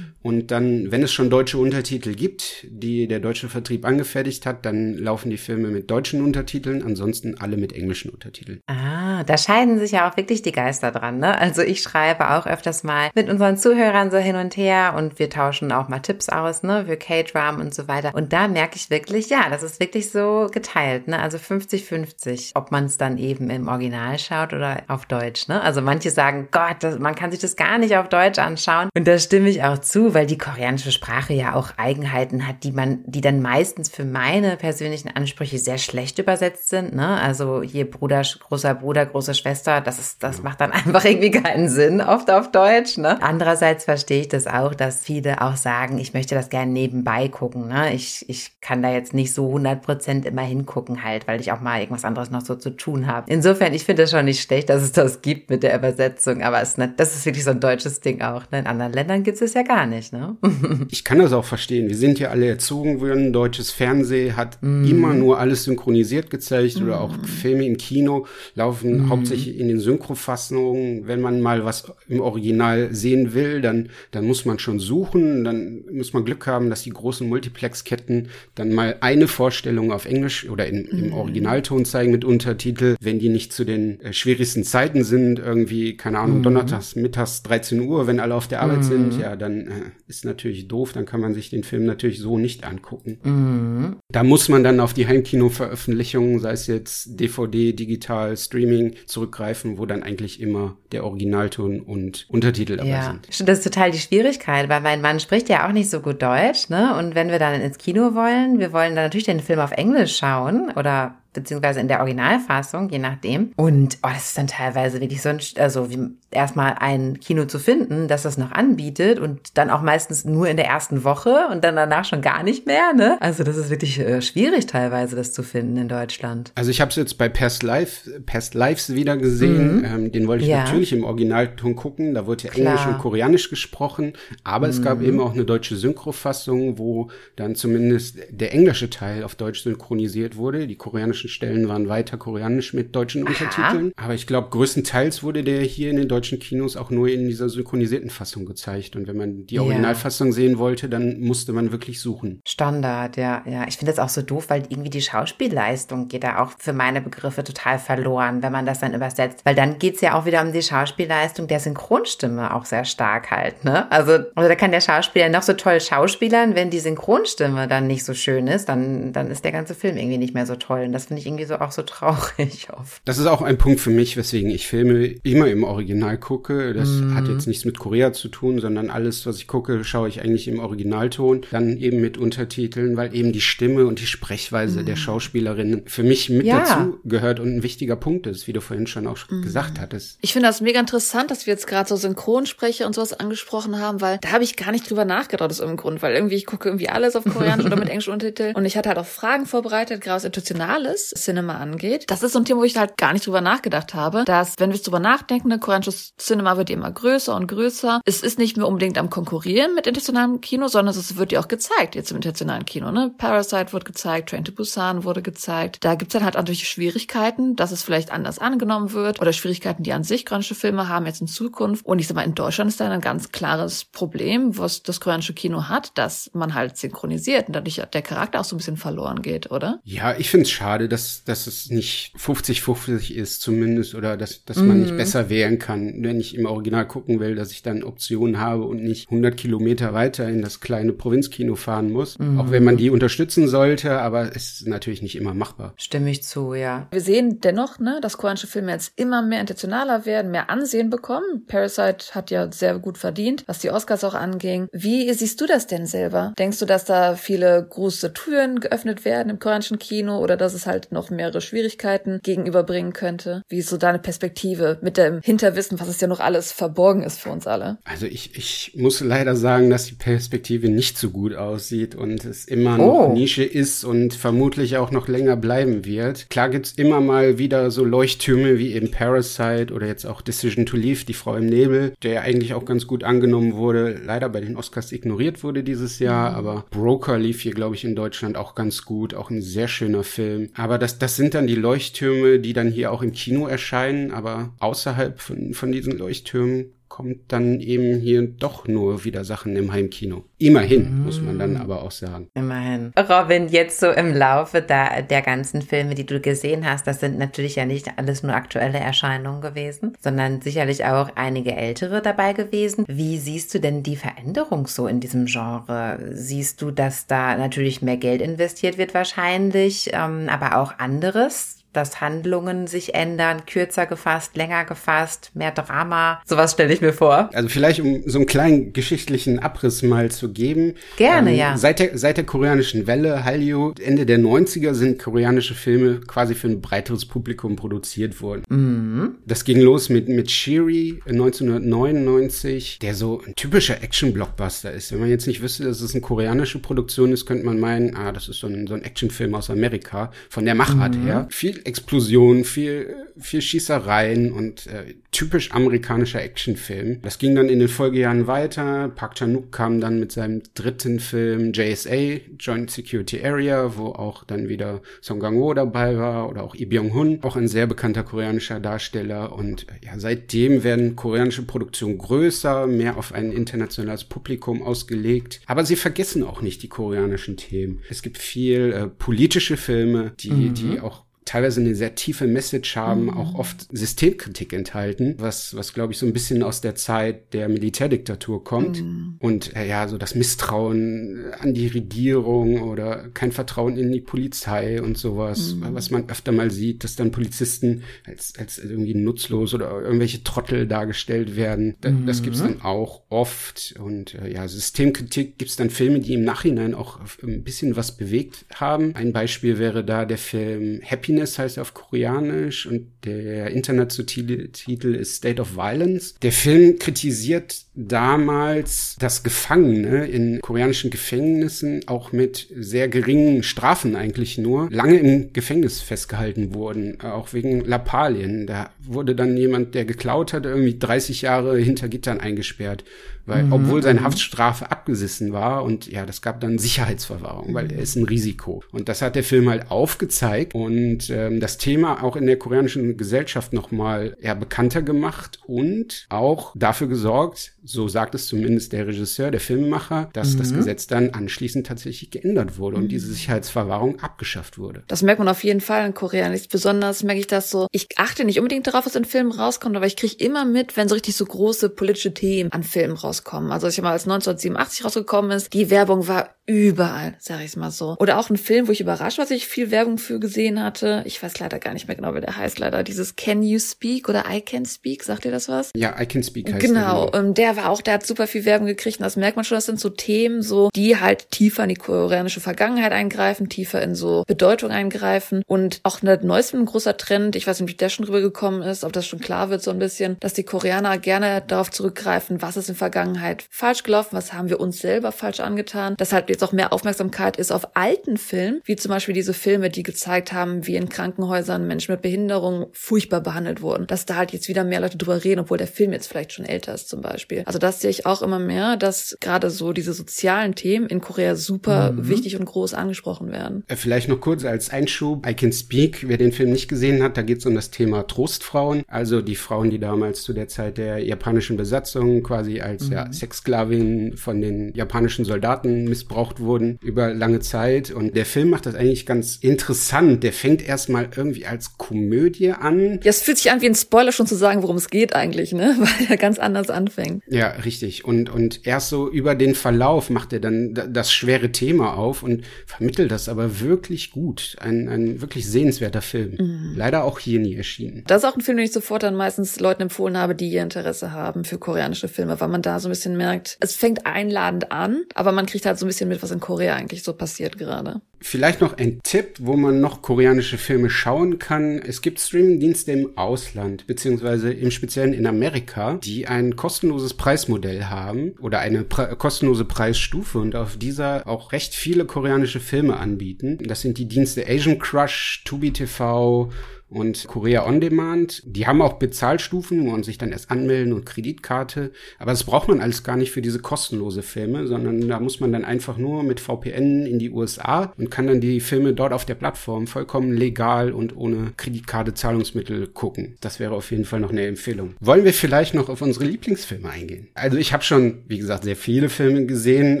[0.22, 4.94] Und dann, wenn es schon deutsche Untertitel gibt, die der deutsche Vertrieb angefertigt hat, dann
[4.94, 8.60] laufen die Filme mit deutschen Untertiteln, ansonsten alle mit englischen Untertiteln.
[8.66, 11.38] Ah, da scheiden sich ja auch wirklich die Geister dran, ne?
[11.38, 15.30] Also ich schreibe auch öfters mal mit unseren Zuhörern so hin und her und wir
[15.30, 18.14] tauschen auch mal Tipps aus, ne, für K-Drum und so weiter.
[18.14, 21.20] Und da merke ich wirklich, ja, das ist wirklich so geteilt, ne?
[21.20, 25.62] Also 50-50, ob man es dann eben im Original schaut oder auf Deutsch, ne?
[25.62, 28.88] Also manche sagen, Gott, das, man kann sich das gar nicht auf Deutsch anschauen.
[28.96, 32.72] Und da stimme ich auch zu, weil die koreanische Sprache ja auch Eigenheiten hat, die
[32.72, 36.94] man, die dann meistens für meine persönlichen Ansprüche sehr schlecht übersetzt sind.
[36.94, 37.20] Ne?
[37.20, 41.68] Also hier Bruder, großer Bruder, große Schwester, das ist, das macht dann einfach irgendwie keinen
[41.68, 42.96] Sinn oft auf Deutsch.
[42.96, 43.22] Ne?
[43.22, 47.68] Andererseits verstehe ich das auch, dass viele auch sagen, ich möchte das gerne nebenbei gucken.
[47.68, 47.94] Ne?
[47.94, 51.60] Ich, ich kann da jetzt nicht so 100 Prozent immer hingucken halt, weil ich auch
[51.60, 53.30] mal irgendwas anderes noch so zu tun habe.
[53.30, 56.62] Insofern, ich finde es schon nicht schlecht, dass es das gibt mit der Übersetzung, aber
[56.62, 58.50] es, das ist wirklich so ein deutsches Ding auch.
[58.50, 58.60] Ne?
[58.60, 60.14] In anderen Ländern gibt es ja gar nicht.
[60.14, 60.38] Ne?
[60.90, 61.88] ich kann das auch verstehen.
[61.88, 63.32] Wir sind ja alle erzogen worden.
[63.32, 64.84] Deutsches Fernsehen hat mm.
[64.84, 66.84] immer nur alles synchronisiert gezeigt mm.
[66.84, 67.24] oder auch mm.
[67.24, 69.08] Filme im Kino laufen mm.
[69.10, 71.06] hauptsächlich in den Synchrofassungen.
[71.06, 75.42] Wenn man mal was im Original sehen will, dann, dann muss man schon suchen.
[75.42, 80.48] Dann muss man Glück haben, dass die großen Multiplex-Ketten dann mal eine Vorstellung auf Englisch
[80.48, 81.12] oder in, im mm.
[81.12, 82.94] Originalton zeigen mit Untertitel.
[83.00, 86.42] Wenn die nicht zu den äh, schwierigsten Zeiten sind, irgendwie, keine Ahnung, mm.
[86.44, 89.70] donnerstags, mittags 13 Uhr, wenn alle auf der Arbeit sind, ja, dann äh,
[90.06, 90.92] ist natürlich doof.
[90.92, 93.18] Dann kann man sich den Film natürlich so nicht angucken.
[93.22, 93.96] Mhm.
[94.12, 99.86] Da muss man dann auf die Heimkino-Veröffentlichungen, sei es jetzt DVD, digital, Streaming, zurückgreifen, wo
[99.86, 103.02] dann eigentlich immer der Originalton und Untertitel dabei ja.
[103.02, 103.48] sind.
[103.48, 106.68] Das ist total die Schwierigkeit, weil mein Mann spricht ja auch nicht so gut Deutsch,
[106.68, 106.96] ne?
[106.98, 110.16] Und wenn wir dann ins Kino wollen, wir wollen dann natürlich den Film auf Englisch
[110.16, 113.52] schauen oder beziehungsweise in der Originalfassung, je nachdem.
[113.56, 115.98] Und oh, das ist dann teilweise wirklich so ein, also wie
[116.30, 120.56] erstmal ein Kino zu finden, das das noch anbietet und dann auch meistens nur in
[120.56, 123.16] der ersten Woche und dann danach schon gar nicht mehr, ne?
[123.20, 126.52] Also das ist wirklich äh, schwierig teilweise, das zu finden in Deutschland.
[126.54, 129.78] Also ich habe es jetzt bei Past Life, Past Lives wieder gesehen.
[129.78, 129.84] Mhm.
[129.84, 130.64] Ähm, den wollte ich ja.
[130.64, 132.14] natürlich im Originalton gucken.
[132.14, 132.74] Da wurde ja Klar.
[132.74, 134.72] Englisch und Koreanisch gesprochen, aber mhm.
[134.72, 135.06] es gab mhm.
[135.06, 140.66] eben auch eine deutsche Synchrofassung, wo dann zumindest der englische Teil auf Deutsch synchronisiert wurde.
[140.66, 140.76] Die
[141.24, 143.30] koreanischen Stellen waren weiter koreanisch mit deutschen Aha.
[143.30, 143.92] Untertiteln.
[143.96, 147.48] Aber ich glaube, größtenteils wurde der hier in den deutschen Kinos auch nur in dieser
[147.48, 148.96] synchronisierten Fassung gezeigt.
[148.96, 150.32] Und wenn man die Originalfassung ja.
[150.32, 152.40] sehen wollte, dann musste man wirklich suchen.
[152.46, 153.66] Standard, ja, ja.
[153.68, 157.00] Ich finde das auch so doof, weil irgendwie die Schauspielleistung geht da auch für meine
[157.00, 159.40] Begriffe total verloren, wenn man das dann übersetzt.
[159.44, 163.64] Weil dann geht's ja auch wieder um die Schauspielleistung der Synchronstimme auch sehr stark halt,
[163.64, 163.90] ne?
[163.90, 168.04] Also, also da kann der Schauspieler noch so toll schauspielern, wenn die Synchronstimme dann nicht
[168.04, 170.82] so schön ist, dann, dann ist der ganze Film irgendwie nicht mehr so toll.
[170.84, 173.02] Und das finde ich irgendwie so auch so traurig oft.
[173.04, 176.72] Das ist auch ein Punkt für mich, weswegen ich Filme immer im Original gucke.
[176.74, 177.14] Das mm.
[177.14, 180.48] hat jetzt nichts mit Korea zu tun, sondern alles, was ich gucke, schaue ich eigentlich
[180.48, 181.42] im Originalton.
[181.50, 184.86] Dann eben mit Untertiteln, weil eben die Stimme und die Sprechweise mm.
[184.86, 186.60] der Schauspielerinnen für mich mit ja.
[186.60, 189.42] dazu gehört und ein wichtiger Punkt ist, wie du vorhin schon auch mm.
[189.42, 190.18] gesagt hattest.
[190.20, 194.00] Ich finde das mega interessant, dass wir jetzt gerade so Synchronsprecher und sowas angesprochen haben,
[194.00, 196.68] weil da habe ich gar nicht drüber nachgedacht aus irgendeinem Grund, weil irgendwie ich gucke
[196.68, 200.00] irgendwie alles auf Koreanisch oder mit englischen Untertiteln und ich hatte halt auch Fragen vorbereitet,
[200.00, 202.04] gerade was Institutionales Cinema angeht.
[202.08, 204.72] Das ist so ein Thema, wo ich halt gar nicht drüber nachgedacht habe, dass, wenn
[204.72, 208.00] wir drüber nachdenken, ne, koreanisches Cinema wird immer größer und größer.
[208.04, 211.48] Es ist nicht mehr unbedingt am Konkurrieren mit internationalem Kino, sondern es wird ja auch
[211.48, 212.90] gezeigt jetzt im internationalen Kino.
[212.90, 213.12] Ne?
[213.16, 215.78] Parasite wurde gezeigt, Train to Busan wurde gezeigt.
[215.80, 219.92] Da gibt's dann halt natürlich Schwierigkeiten, dass es vielleicht anders angenommen wird oder Schwierigkeiten, die
[219.92, 221.84] an sich koreanische Filme haben jetzt in Zukunft.
[221.84, 225.34] Und ich sag mal, in Deutschland ist da ein ganz klares Problem, was das koreanische
[225.34, 229.22] Kino hat, dass man halt synchronisiert und dadurch der Charakter auch so ein bisschen verloren
[229.22, 229.80] geht, oder?
[229.84, 234.58] Ja, ich finde es schade, dass dass, es nicht 50-50 ist zumindest oder dass, dass
[234.58, 234.96] man nicht mhm.
[234.96, 238.82] besser wählen kann, wenn ich im Original gucken will, dass ich dann Optionen habe und
[238.82, 242.18] nicht 100 Kilometer weiter in das kleine Provinzkino fahren muss.
[242.18, 242.38] Mm.
[242.38, 245.74] Auch wenn man die unterstützen sollte, aber es ist natürlich nicht immer machbar.
[245.76, 246.86] Stimme ich zu, ja.
[246.92, 251.44] Wir sehen dennoch, ne, dass koreanische Filme jetzt immer mehr internationaler werden, mehr Ansehen bekommen.
[251.46, 254.68] Parasite hat ja sehr gut verdient, was die Oscars auch anging.
[254.72, 256.32] Wie siehst du das denn selber?
[256.38, 260.66] Denkst du, dass da viele große Türen geöffnet werden im koreanischen Kino oder dass es
[260.66, 263.42] halt noch mehrere Schwierigkeiten gegenüberbringen könnte?
[263.48, 267.20] Wie ist so deine Perspektive mit dem Hinterwissen, was es ja noch alles verborgen ist
[267.20, 267.78] für uns alle?
[267.84, 272.44] Also ich, ich muss leider sagen, dass die Perspektive nicht so gut aussieht und es
[272.44, 273.12] immer noch oh.
[273.12, 276.28] Nische ist und vermutlich auch noch länger bleiben wird.
[276.30, 280.76] Klar gibt's immer mal wieder so Leuchttürme wie eben Parasite oder jetzt auch Decision to
[280.76, 284.56] Leave, die Frau im Nebel, der eigentlich auch ganz gut angenommen wurde, leider bei den
[284.56, 286.36] Oscars ignoriert wurde dieses Jahr, mhm.
[286.36, 290.04] aber Broker lief hier, glaube ich, in Deutschland auch ganz gut, auch ein sehr schöner
[290.04, 290.50] Film.
[290.64, 294.54] Aber das, das sind dann die Leuchttürme, die dann hier auch im Kino erscheinen, aber
[294.60, 300.24] außerhalb von, von diesen Leuchttürmen kommt dann eben hier doch nur wieder Sachen im Heimkino.
[300.38, 301.04] Immerhin, mm.
[301.04, 302.28] muss man dann aber auch sagen.
[302.34, 302.92] Immerhin.
[302.96, 307.18] Robin, jetzt so im Laufe der, der ganzen Filme, die du gesehen hast, das sind
[307.18, 312.84] natürlich ja nicht alles nur aktuelle Erscheinungen gewesen, sondern sicherlich auch einige ältere dabei gewesen.
[312.86, 315.98] Wie siehst du denn die Veränderung so in diesem Genre?
[316.12, 321.63] Siehst du, dass da natürlich mehr Geld investiert wird wahrscheinlich, ähm, aber auch anderes?
[321.76, 326.20] Dass Handlungen sich ändern, kürzer gefasst, länger gefasst, mehr Drama.
[326.24, 327.30] Sowas stelle ich mir vor.
[327.32, 330.74] Also vielleicht, um so einen kleinen geschichtlichen Abriss mal zu geben.
[330.96, 331.56] Gerne, ähm, ja.
[331.56, 336.48] Seit der, seit der koreanischen Welle, Hallyu, Ende der 90er sind koreanische Filme quasi für
[336.48, 338.44] ein breiteres Publikum produziert worden.
[338.48, 339.16] Mhm.
[339.26, 344.92] Das ging los mit, mit Shiri 1999, der so ein typischer Action-Blockbuster ist.
[344.92, 348.12] Wenn man jetzt nicht wüsste, dass es eine koreanische Produktion ist, könnte man meinen, ah,
[348.12, 351.06] das ist so ein, so ein Actionfilm aus Amerika, von der Machart mhm.
[351.06, 351.26] her.
[351.30, 357.00] Viel Explosion, viel, viel Schießereien und äh, typisch amerikanischer Actionfilm.
[357.02, 358.88] Das ging dann in den Folgejahren weiter.
[358.94, 364.48] Park Chan-wook kam dann mit seinem dritten Film JSA, Joint Security Area, wo auch dann
[364.48, 369.32] wieder Song Gang-ho dabei war oder auch Lee Byung-hun, auch ein sehr bekannter koreanischer Darsteller.
[369.32, 375.40] Und ja, seitdem werden koreanische Produktionen größer, mehr auf ein internationales Publikum ausgelegt.
[375.46, 377.80] Aber sie vergessen auch nicht die koreanischen Themen.
[377.88, 380.54] Es gibt viel äh, politische Filme, die, mhm.
[380.54, 383.10] die auch teilweise eine sehr tiefe Message haben, mhm.
[383.10, 387.48] auch oft Systemkritik enthalten, was, was glaube ich so ein bisschen aus der Zeit der
[387.48, 388.82] Militärdiktatur kommt.
[388.82, 389.16] Mhm.
[389.20, 394.82] Und äh, ja, so das Misstrauen an die Regierung oder kein Vertrauen in die Polizei
[394.82, 395.74] und sowas, mhm.
[395.74, 400.66] was man öfter mal sieht, dass dann Polizisten als, als irgendwie nutzlos oder irgendwelche Trottel
[400.66, 401.76] dargestellt werden.
[401.80, 402.44] Da, das gibt's mhm.
[402.44, 403.74] dann auch oft.
[403.78, 408.44] Und äh, ja, Systemkritik gibt's dann Filme, die im Nachhinein auch ein bisschen was bewegt
[408.54, 408.94] haben.
[408.94, 415.16] Ein Beispiel wäre da der Film Happy Happiness heißt auf Koreanisch und der Internettitel ist
[415.16, 416.14] State of Violence.
[416.22, 424.38] Der Film kritisiert damals, dass Gefangene in koreanischen Gefängnissen auch mit sehr geringen Strafen eigentlich
[424.38, 428.46] nur lange im Gefängnis festgehalten wurden, auch wegen Lappalien.
[428.46, 432.84] Da wurde dann jemand, der geklaut hat, irgendwie 30 Jahre hinter Gittern eingesperrt
[433.26, 433.52] weil mhm.
[433.52, 434.04] obwohl seine.
[434.04, 438.62] Haftstrafe abgesessen war und ja, das gab dann Sicherheitsverwahrung, weil er ist ein Risiko.
[438.70, 442.93] Und das hat der Film halt aufgezeigt und ähm, das Thema auch in der koreanischen
[442.96, 449.30] Gesellschaft nochmal eher bekannter gemacht und auch dafür gesorgt, so sagt es zumindest der Regisseur,
[449.30, 450.38] der Filmemacher, dass mhm.
[450.38, 454.82] das Gesetz dann anschließend tatsächlich geändert wurde und diese Sicherheitsverwahrung abgeschafft wurde.
[454.86, 456.28] Das merkt man auf jeden Fall in Korea.
[456.28, 457.68] Nicht besonders merke ich das so.
[457.72, 460.88] Ich achte nicht unbedingt darauf, was in Filmen rauskommt, aber ich kriege immer mit, wenn
[460.88, 463.52] so richtig so große politische Themen an Filmen rauskommen rauskommen.
[463.52, 467.96] Also ich mal als 1987 rausgekommen ist, die Werbung war überall, sag ich mal so.
[467.98, 471.02] Oder auch ein Film, wo ich überrascht war, dass ich viel Werbung für gesehen hatte.
[471.06, 472.82] Ich weiß leider gar nicht mehr genau, wie der heißt leider.
[472.84, 475.70] Dieses Can You Speak oder I Can Speak, sagt ihr das was?
[475.76, 477.32] Ja, I Can Speak heißt Genau, der, genau.
[477.32, 479.66] der war auch, der hat super viel Werbung gekriegt und das merkt man schon, das
[479.66, 484.24] sind so Themen, so, die halt tiefer in die koreanische Vergangenheit eingreifen, tiefer in so
[484.26, 488.04] Bedeutung eingreifen und auch der neueste ein großer Trend, ich weiß nicht, wie der schon
[488.04, 491.42] drüber gekommen ist, ob das schon klar wird so ein bisschen, dass die Koreaner gerne
[491.46, 495.94] darauf zurückgreifen, was ist in Vergangenheit falsch gelaufen, was haben wir uns selber falsch angetan,
[495.96, 499.70] dass halt jetzt auch mehr Aufmerksamkeit ist auf alten Filmen, wie zum Beispiel diese Filme,
[499.70, 503.86] die gezeigt haben, wie in Krankenhäusern Menschen mit Behinderung furchtbar behandelt wurden.
[503.86, 506.44] Dass da halt jetzt wieder mehr Leute drüber reden, obwohl der Film jetzt vielleicht schon
[506.44, 507.42] älter ist zum Beispiel.
[507.46, 511.36] Also das sehe ich auch immer mehr, dass gerade so diese sozialen Themen in Korea
[511.36, 512.08] super mhm.
[512.08, 513.64] wichtig und groß angesprochen werden.
[513.68, 517.16] Äh, vielleicht noch kurz als Einschub, I Can Speak, wer den Film nicht gesehen hat,
[517.16, 520.78] da geht es um das Thema Trostfrauen, also die Frauen, die damals zu der Zeit
[520.78, 522.92] der japanischen Besatzung quasi als mhm.
[522.92, 527.90] ja, Sexsklavinnen von den japanischen Soldaten missbraucht wurden wurden über lange Zeit.
[527.90, 530.22] Und der Film macht das eigentlich ganz interessant.
[530.22, 532.63] Der fängt erstmal irgendwie als Komödie an.
[533.02, 535.52] Ja, es fühlt sich an wie ein Spoiler schon zu sagen, worum es geht eigentlich,
[535.52, 535.76] ne?
[535.78, 537.22] Weil er ganz anders anfängt.
[537.28, 538.04] Ja, richtig.
[538.04, 542.44] Und, und erst so über den Verlauf macht er dann das schwere Thema auf und
[542.66, 544.56] vermittelt das aber wirklich gut.
[544.60, 546.36] Ein, ein wirklich sehenswerter Film.
[546.38, 546.74] Mhm.
[546.76, 548.04] Leider auch hier nie erschienen.
[548.06, 550.62] Das ist auch ein Film, den ich sofort dann meistens Leuten empfohlen habe, die ihr
[550.62, 554.72] Interesse haben für koreanische Filme, weil man da so ein bisschen merkt, es fängt einladend
[554.72, 557.58] an, aber man kriegt halt so ein bisschen mit, was in Korea eigentlich so passiert
[557.58, 558.00] gerade.
[558.26, 561.78] Vielleicht noch ein Tipp, wo man noch koreanische Filme schauen kann.
[561.78, 568.32] Es gibt Streamingdienste im Ausland, beziehungsweise im Speziellen in Amerika, die ein kostenloses Preismodell haben
[568.40, 573.58] oder eine pre kostenlose Preisstufe und auf dieser auch recht viele koreanische Filme anbieten.
[573.62, 576.50] Das sind die Dienste Asian Crush, Tubi TV,
[576.88, 578.42] und Korea On Demand.
[578.44, 581.92] Die haben auch Bezahlstufen, wo man sich dann erst anmelden und Kreditkarte.
[582.18, 585.52] Aber das braucht man alles gar nicht für diese kostenlose Filme, sondern da muss man
[585.52, 589.24] dann einfach nur mit VPN in die USA und kann dann die Filme dort auf
[589.24, 593.36] der Plattform vollkommen legal und ohne Kreditkarte Zahlungsmittel gucken.
[593.40, 594.94] Das wäre auf jeden Fall noch eine Empfehlung.
[595.00, 597.28] Wollen wir vielleicht noch auf unsere Lieblingsfilme eingehen?
[597.34, 600.00] Also ich habe schon, wie gesagt, sehr viele Filme gesehen,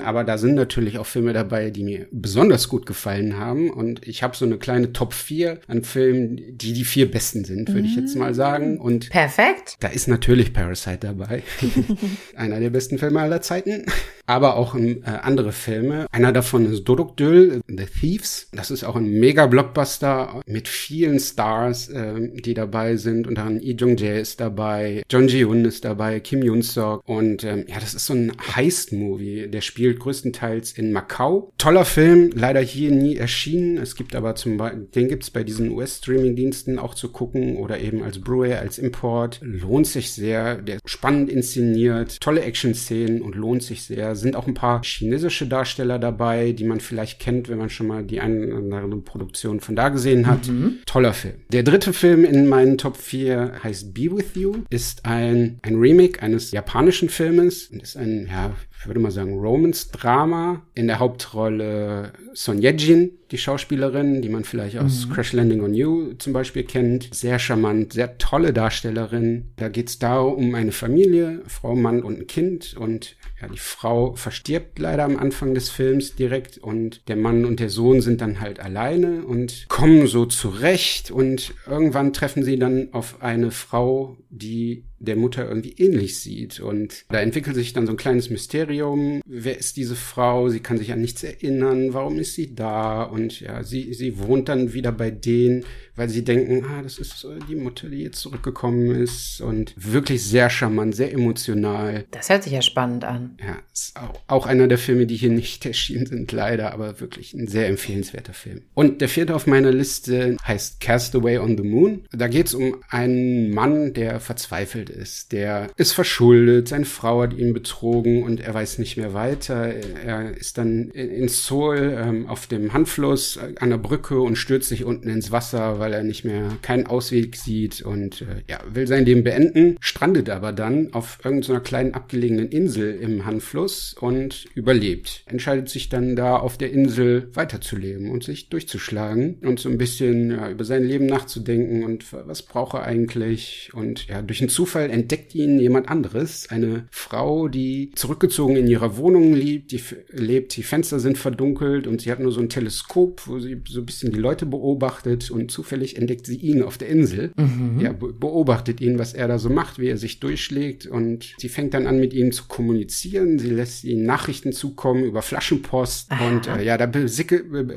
[0.00, 3.70] aber da sind natürlich auch Filme dabei, die mir besonders gut gefallen haben.
[3.70, 7.44] Und ich habe so eine kleine Top 4 an Filmen, die die die vier besten
[7.44, 8.78] sind, würde ich jetzt mal sagen.
[8.78, 9.76] Und Perfekt.
[9.80, 11.42] da ist natürlich Parasite dabei.
[12.36, 13.86] Einer der besten Filme aller Zeiten.
[14.26, 16.06] Aber auch ähm, äh, andere Filme.
[16.12, 18.48] Einer davon ist Dodok Dül, The Thieves.
[18.52, 23.26] Das ist auch ein Mega-Blockbuster mit vielen Stars, äh, die dabei sind.
[23.26, 27.02] Und dann Lee Jung Jae ist dabei, John Ji-Hoon ist dabei, Kim Yoon-sok.
[27.06, 29.48] Und ähm, ja, das ist so ein Heist-Movie.
[29.48, 31.52] Der spielt größtenteils in Macau.
[31.58, 33.78] Toller Film, leider hier nie erschienen.
[33.78, 38.02] Es gibt aber zum Beispiel, den gibt's bei diesen US-Streaming-Diensten auch zu gucken oder eben
[38.02, 39.40] als Blu-ray, als Import.
[39.42, 40.56] Lohnt sich sehr.
[40.56, 44.16] Der ist spannend inszeniert, tolle Action-Szenen und lohnt sich sehr.
[44.16, 48.04] Sind auch ein paar chinesische Darsteller dabei, die man vielleicht kennt, wenn man schon mal
[48.04, 50.50] die eine oder andere Produktion von da gesehen hat.
[50.86, 51.34] Toller Film.
[51.52, 56.22] Der dritte Film in meinen Top 4 heißt Be With You, ist ein, ein Remake
[56.22, 58.52] eines japanischen Filmes und ist ein, ja,
[58.84, 60.62] ich würde mal sagen, Romance-Drama.
[60.74, 66.12] In der Hauptrolle Son Ye-jin, die Schauspielerin, die man vielleicht aus Crash Landing on You
[66.18, 67.12] zum Beispiel kennt.
[67.12, 69.52] Sehr charmant, sehr tolle Darstellerin.
[69.56, 72.76] Da geht es da um eine Familie, Frau, Mann und ein Kind.
[72.78, 76.58] Und ja, die Frau verstirbt leider am Anfang des Films direkt.
[76.58, 81.10] Und der Mann und der Sohn sind dann halt alleine und kommen so zurecht.
[81.10, 86.60] Und irgendwann treffen sie dann auf eine Frau, die der Mutter irgendwie ähnlich sieht.
[86.60, 89.20] Und da entwickelt sich dann so ein kleines Mysterium.
[89.26, 90.48] Wer ist diese Frau?
[90.48, 91.94] Sie kann sich an nichts erinnern.
[91.94, 93.02] Warum ist sie da?
[93.02, 95.64] Und ja, sie, sie wohnt dann wieder bei denen,
[95.96, 99.40] weil sie denken, ah, das ist äh, die Mutter, die jetzt zurückgekommen ist.
[99.40, 102.04] Und wirklich sehr charmant, sehr emotional.
[102.10, 103.36] Das hört sich ja spannend an.
[103.40, 107.34] Ja, ist auch, auch einer der Filme, die hier nicht erschienen sind, leider, aber wirklich
[107.34, 108.62] ein sehr empfehlenswerter Film.
[108.74, 112.04] Und der vierte auf meiner Liste heißt Castaway on the Moon.
[112.12, 115.32] Da geht es um einen Mann, der verzweifelt ist.
[115.32, 119.66] Der ist verschuldet, seine Frau hat ihn betrogen und er weiß nicht mehr weiter.
[120.04, 124.68] Er ist dann in Seoul ähm, auf dem Handfluss äh, an der Brücke und stürzt
[124.68, 128.86] sich unten ins Wasser, weil er nicht mehr keinen Ausweg sieht und äh, ja, will
[128.86, 135.22] sein Leben beenden, strandet aber dann auf irgendeiner kleinen abgelegenen Insel im Handfluss und überlebt.
[135.26, 140.30] Entscheidet sich dann da auf der Insel weiterzuleben und sich durchzuschlagen und so ein bisschen
[140.30, 144.83] ja, über sein Leben nachzudenken und was braucht er eigentlich und ja, durch einen Zufall
[144.90, 149.80] entdeckt ihn jemand anderes, eine Frau, die zurückgezogen in ihrer Wohnung lebt, die
[150.10, 153.80] lebt, die Fenster sind verdunkelt und sie hat nur so ein Teleskop, wo sie so
[153.80, 157.32] ein bisschen die Leute beobachtet und zufällig entdeckt sie ihn auf der Insel.
[157.80, 161.48] Ja, be beobachtet ihn, was er da so macht, wie er sich durchschlägt und sie
[161.48, 163.38] fängt dann an mit ihm zu kommunizieren.
[163.38, 167.06] Sie lässt ihm Nachrichten zukommen über Flaschenpost und äh, ja, da be-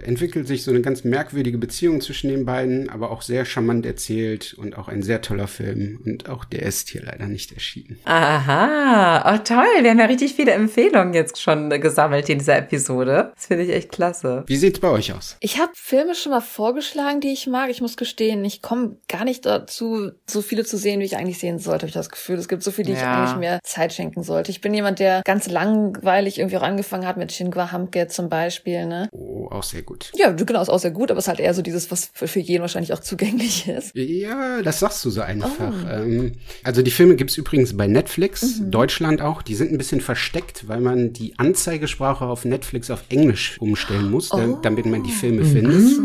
[0.04, 4.54] entwickelt sich so eine ganz merkwürdige Beziehung zwischen den beiden, aber auch sehr charmant erzählt
[4.58, 8.00] und auch ein sehr toller Film und auch der ist hier leider nicht erschienen.
[8.06, 12.58] Aha, oh toll, wir haben ja richtig viele Empfehlungen jetzt schon äh, gesammelt in dieser
[12.58, 13.32] Episode.
[13.36, 14.44] Das finde ich echt klasse.
[14.48, 15.38] Wie sieht's bei euch aus?
[15.40, 17.70] Ich habe Filme schon mal vorgeschlagen, die ich mag.
[17.70, 21.40] Ich muss gestehen, ich komme gar nicht dazu, so viele zu sehen, wie ich eigentlich
[21.40, 21.82] sehen sollte.
[21.84, 23.24] Habe ich das Gefühl, es gibt so viele, die ich Ja.
[23.24, 24.52] eigentlich mehr Zeit schenken sollte.
[24.52, 28.86] Ich bin jemand, der ganz langweilig irgendwie auch angefangen hat mit Shinhwa Hamke zum Beispiel.
[28.86, 29.10] Ne?
[29.12, 30.12] Oh, auch sehr gut.
[30.16, 32.40] Ja, genau, ist auch sehr gut, aber es ist halt eher so dieses, was für,
[32.40, 33.92] jeden wahrscheinlich auch zugänglich ist.
[33.96, 35.74] Ja, das sagst du so einfach.
[35.90, 36.34] Ähm,
[36.64, 39.42] also die Filme gibt's übrigens bei Netflix, Deutschland auch.
[39.42, 44.30] Die sind ein bisschen versteckt, weil man die Anzeigesprache auf Netflix auf Englisch umstellen muss,
[44.30, 46.00] da, damit man die Filme findet.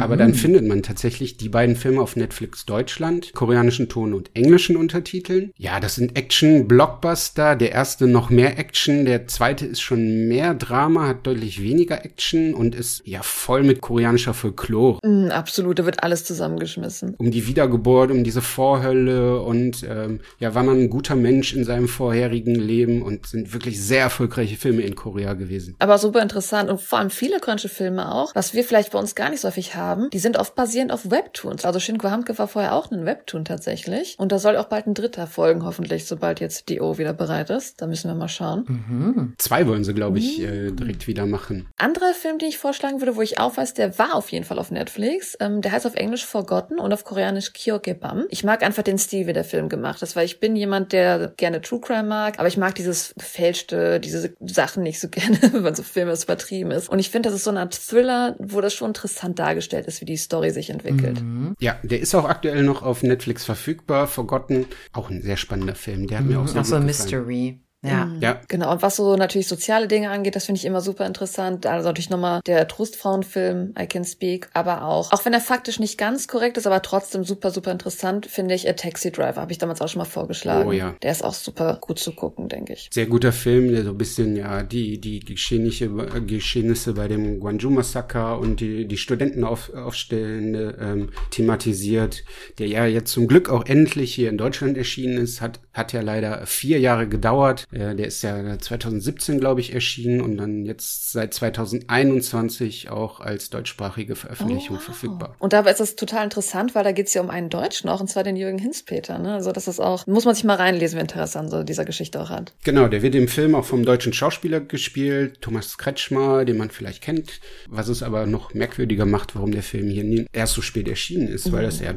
[0.00, 4.76] Aber dann findet man tatsächlich die beiden Filme auf Netflix Deutschland, koreanischen Ton und englischen
[4.76, 5.52] Untertiteln.
[5.56, 7.56] Ja, das sind Action-Blockbuster.
[7.56, 12.54] Der erste noch mehr Action, der zweite ist schon mehr Drama, hat deutlich weniger Action
[12.54, 17.14] und ist ja voll mit koreanischer Folklore Mm, absolut, da wird alles zusammengeschmissen.
[17.18, 21.64] um die Wiedergeburt, um diese Vorhölle und ähm, ja, war man ein guter Mensch in
[21.64, 25.76] seinem vorherigen Leben und sind wirklich sehr erfolgreiche Filme in Korea gewesen.
[25.78, 29.14] Aber super interessant und vor allem viele koreanische Filme auch, was wir vielleicht bei uns
[29.14, 31.64] gar nicht so häufig haben, die sind oft basierend auf Webtoons.
[31.64, 34.16] Also Shinko Hamke war vorher auch ein Webtoon tatsächlich.
[34.18, 37.80] Und da soll auch bald ein dritter folgen, hoffentlich, sobald jetzt DO wieder bereit ist.
[37.80, 39.34] Da müssen wir mal schauen.
[39.38, 41.68] Zwei wollen sie, glaube ich, äh, direkt wieder machen.
[41.76, 44.58] Anderer Film, den ich vorschlagen würde, wo ich auch weiß, der war auf jeden Fall
[44.58, 45.36] auf Netflix.
[45.40, 48.24] Ähm, der heißt auf Englisch Forgotten und auf Koreanisch Kyokebam.
[48.28, 51.32] Ich mag einfach den Stil, wie der Film gemacht ist, weil ich bin jemand, der
[51.36, 55.74] gerne True Crime mag, aber ich mag dieses gefälschte, diese Sachen nicht so gerne, wenn
[55.74, 56.88] so Filme so übertrieben ist.
[56.88, 60.00] Und ich finde, das ist so eine Art Thriller, wo das schon interessant dargestellt ist,
[60.00, 61.22] wie die Story sich entwickelt.
[61.60, 64.06] Ja, der ist auch aktuell noch auf Netflix verfügbar.
[64.06, 66.06] Forgotten, auch ein sehr spannender Film.
[66.06, 67.26] Der hat mir auch sehr Auch so gut ein gefallen.
[67.26, 67.60] Mystery.
[67.84, 68.06] Ja.
[68.06, 68.20] Mhm.
[68.20, 68.40] Ja.
[68.48, 68.72] Genau.
[68.72, 71.66] Und was so natürlich soziale Dinge angeht, das finde ich immer super interessant.
[71.66, 75.98] Also natürlich nochmal der Trostfrauenfilm I Can Speak, aber auch, auch wenn er faktisch nicht
[75.98, 79.40] ganz korrekt ist, aber trotzdem super, super interessant, finde ich A Taxi Driver.
[79.40, 80.68] Habe ich damals auch schon mal vorgeschlagen.
[80.68, 80.94] Oh ja.
[81.02, 82.88] Der ist auch super gut zu gucken, denke ich.
[82.92, 85.88] Sehr guter Film, der so ein bisschen ja die, die Geschehnisse,
[86.26, 92.22] Geschehnisse bei dem Guangzhou-Massaker und die, die Studentenaufstände ähm, thematisiert,
[92.58, 96.00] der ja jetzt zum Glück auch endlich hier in Deutschland erschienen ist, hat, hat ja
[96.00, 97.66] leider vier Jahre gedauert.
[97.72, 103.50] Äh, der ist ja 2017, glaube ich, erschienen und dann jetzt seit 2021 auch als
[103.50, 104.82] deutschsprachige Veröffentlichung Oh, wow.
[104.84, 105.36] verfügbar.
[105.38, 108.08] Und dabei ist das total interessant, weil da geht's ja um einen Deutschen auch, und
[108.08, 109.18] zwar den Jürgen Hinspeter.
[109.18, 109.34] Ne?
[109.34, 112.20] Also das ist auch, muss man sich mal reinlesen, wer Interesse an so dieser Geschichte
[112.20, 112.52] auch hat.
[112.64, 117.02] Genau, der wird im Film auch vom deutschen Schauspieler gespielt, Thomas Kretschmer, den man vielleicht
[117.02, 117.40] kennt.
[117.68, 121.28] Was es aber noch merkwürdiger macht, warum der Film hier nie, erst so spät erschienen
[121.28, 121.94] ist, weil das ja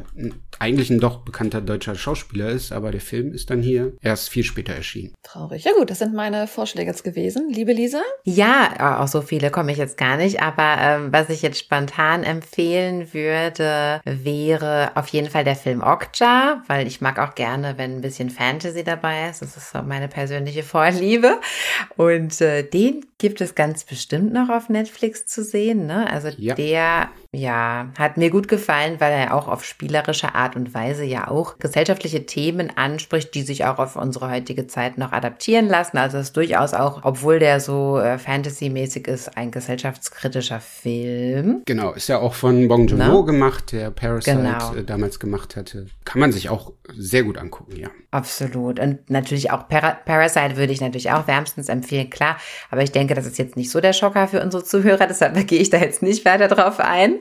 [0.58, 4.44] eigentlich ein doch bekannter deutscher Schauspieler ist, aber der Film ist dann hier erst viel
[4.44, 5.14] später erschienen.
[5.22, 5.65] Traurig.
[5.66, 7.50] Ja gut, das sind meine Vorschläge jetzt gewesen.
[7.50, 8.00] Liebe Lisa?
[8.22, 12.22] Ja, auch so viele komme ich jetzt gar nicht, aber ähm, was ich jetzt spontan
[12.22, 17.96] empfehlen würde, wäre auf jeden Fall der Film Okja, weil ich mag auch gerne, wenn
[17.96, 19.42] ein bisschen Fantasy dabei ist.
[19.42, 21.40] Das ist so meine persönliche Vorliebe.
[21.96, 25.86] Und äh, den gibt es ganz bestimmt noch auf Netflix zu sehen.
[25.86, 26.10] Ne?
[26.10, 26.54] Also Ja.
[26.54, 31.28] der, ja, hat mir gut gefallen, weil er auch auf spielerische Art und Weise ja
[31.28, 35.96] auch gesellschaftliche Themen anspricht, die sich auch auf unsere heutige Zeit noch adaptieren lassen.
[35.96, 41.62] Also es ist durchaus auch, obwohl der so äh, Fantasy-mäßig ist, ein gesellschaftskritischer Film.
[41.66, 43.24] Genau, ist ja auch von Bong Joon-ho Na?
[43.24, 44.74] gemacht, der Parasite Genau.
[44.74, 45.86] äh, damals gemacht hatte.
[46.04, 47.88] Kann man sich auch sehr gut angucken, ja.
[48.16, 48.80] Absolut.
[48.80, 52.38] Und natürlich auch Para Parasite würde ich natürlich auch wärmstens empfehlen, klar.
[52.70, 55.60] Aber ich denke, das ist jetzt nicht so der Schocker für unsere Zuhörer, deshalb gehe
[55.60, 57.18] ich da jetzt nicht weiter drauf ein.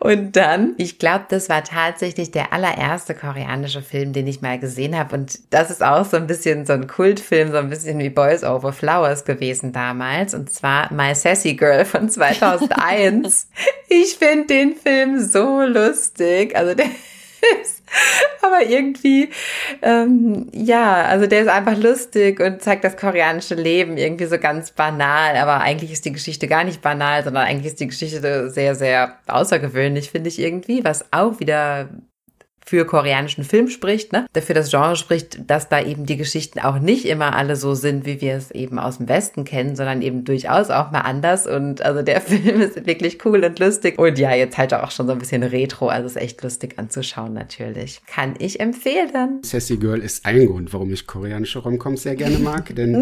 [0.00, 4.98] Und dann, ich glaube, das war tatsächlich der allererste koreanische Film, den ich mal gesehen
[4.98, 5.14] habe.
[5.14, 8.42] Und das ist auch so ein bisschen so ein Kultfilm, so ein bisschen wie Boys
[8.42, 10.34] Over Flowers gewesen damals.
[10.34, 13.46] Und zwar My Sassy Girl von 2001.
[13.88, 16.56] ich finde den Film so lustig.
[16.56, 16.86] Also der
[17.62, 17.82] ist
[18.42, 19.30] aber irgendwie,
[19.82, 24.70] ähm, ja, also der ist einfach lustig und zeigt das koreanische Leben irgendwie so ganz
[24.70, 25.36] banal.
[25.36, 29.18] Aber eigentlich ist die Geschichte gar nicht banal, sondern eigentlich ist die Geschichte sehr, sehr
[29.26, 31.88] außergewöhnlich, finde ich irgendwie, was auch wieder
[32.64, 34.26] für koreanischen Film spricht, ne?
[34.32, 38.06] Dafür das Genre spricht, dass da eben die Geschichten auch nicht immer alle so sind,
[38.06, 41.46] wie wir es eben aus dem Westen kennen, sondern eben durchaus auch mal anders.
[41.46, 43.98] Und also der Film ist wirklich cool und lustig.
[43.98, 47.32] Und ja, jetzt halt auch schon so ein bisschen retro, also ist echt lustig anzuschauen
[47.32, 48.00] natürlich.
[48.06, 49.40] Kann ich empfehlen.
[49.42, 52.92] Sassy Girl ist ein Grund, warum ich koreanische Romcoms sehr gerne mag, denn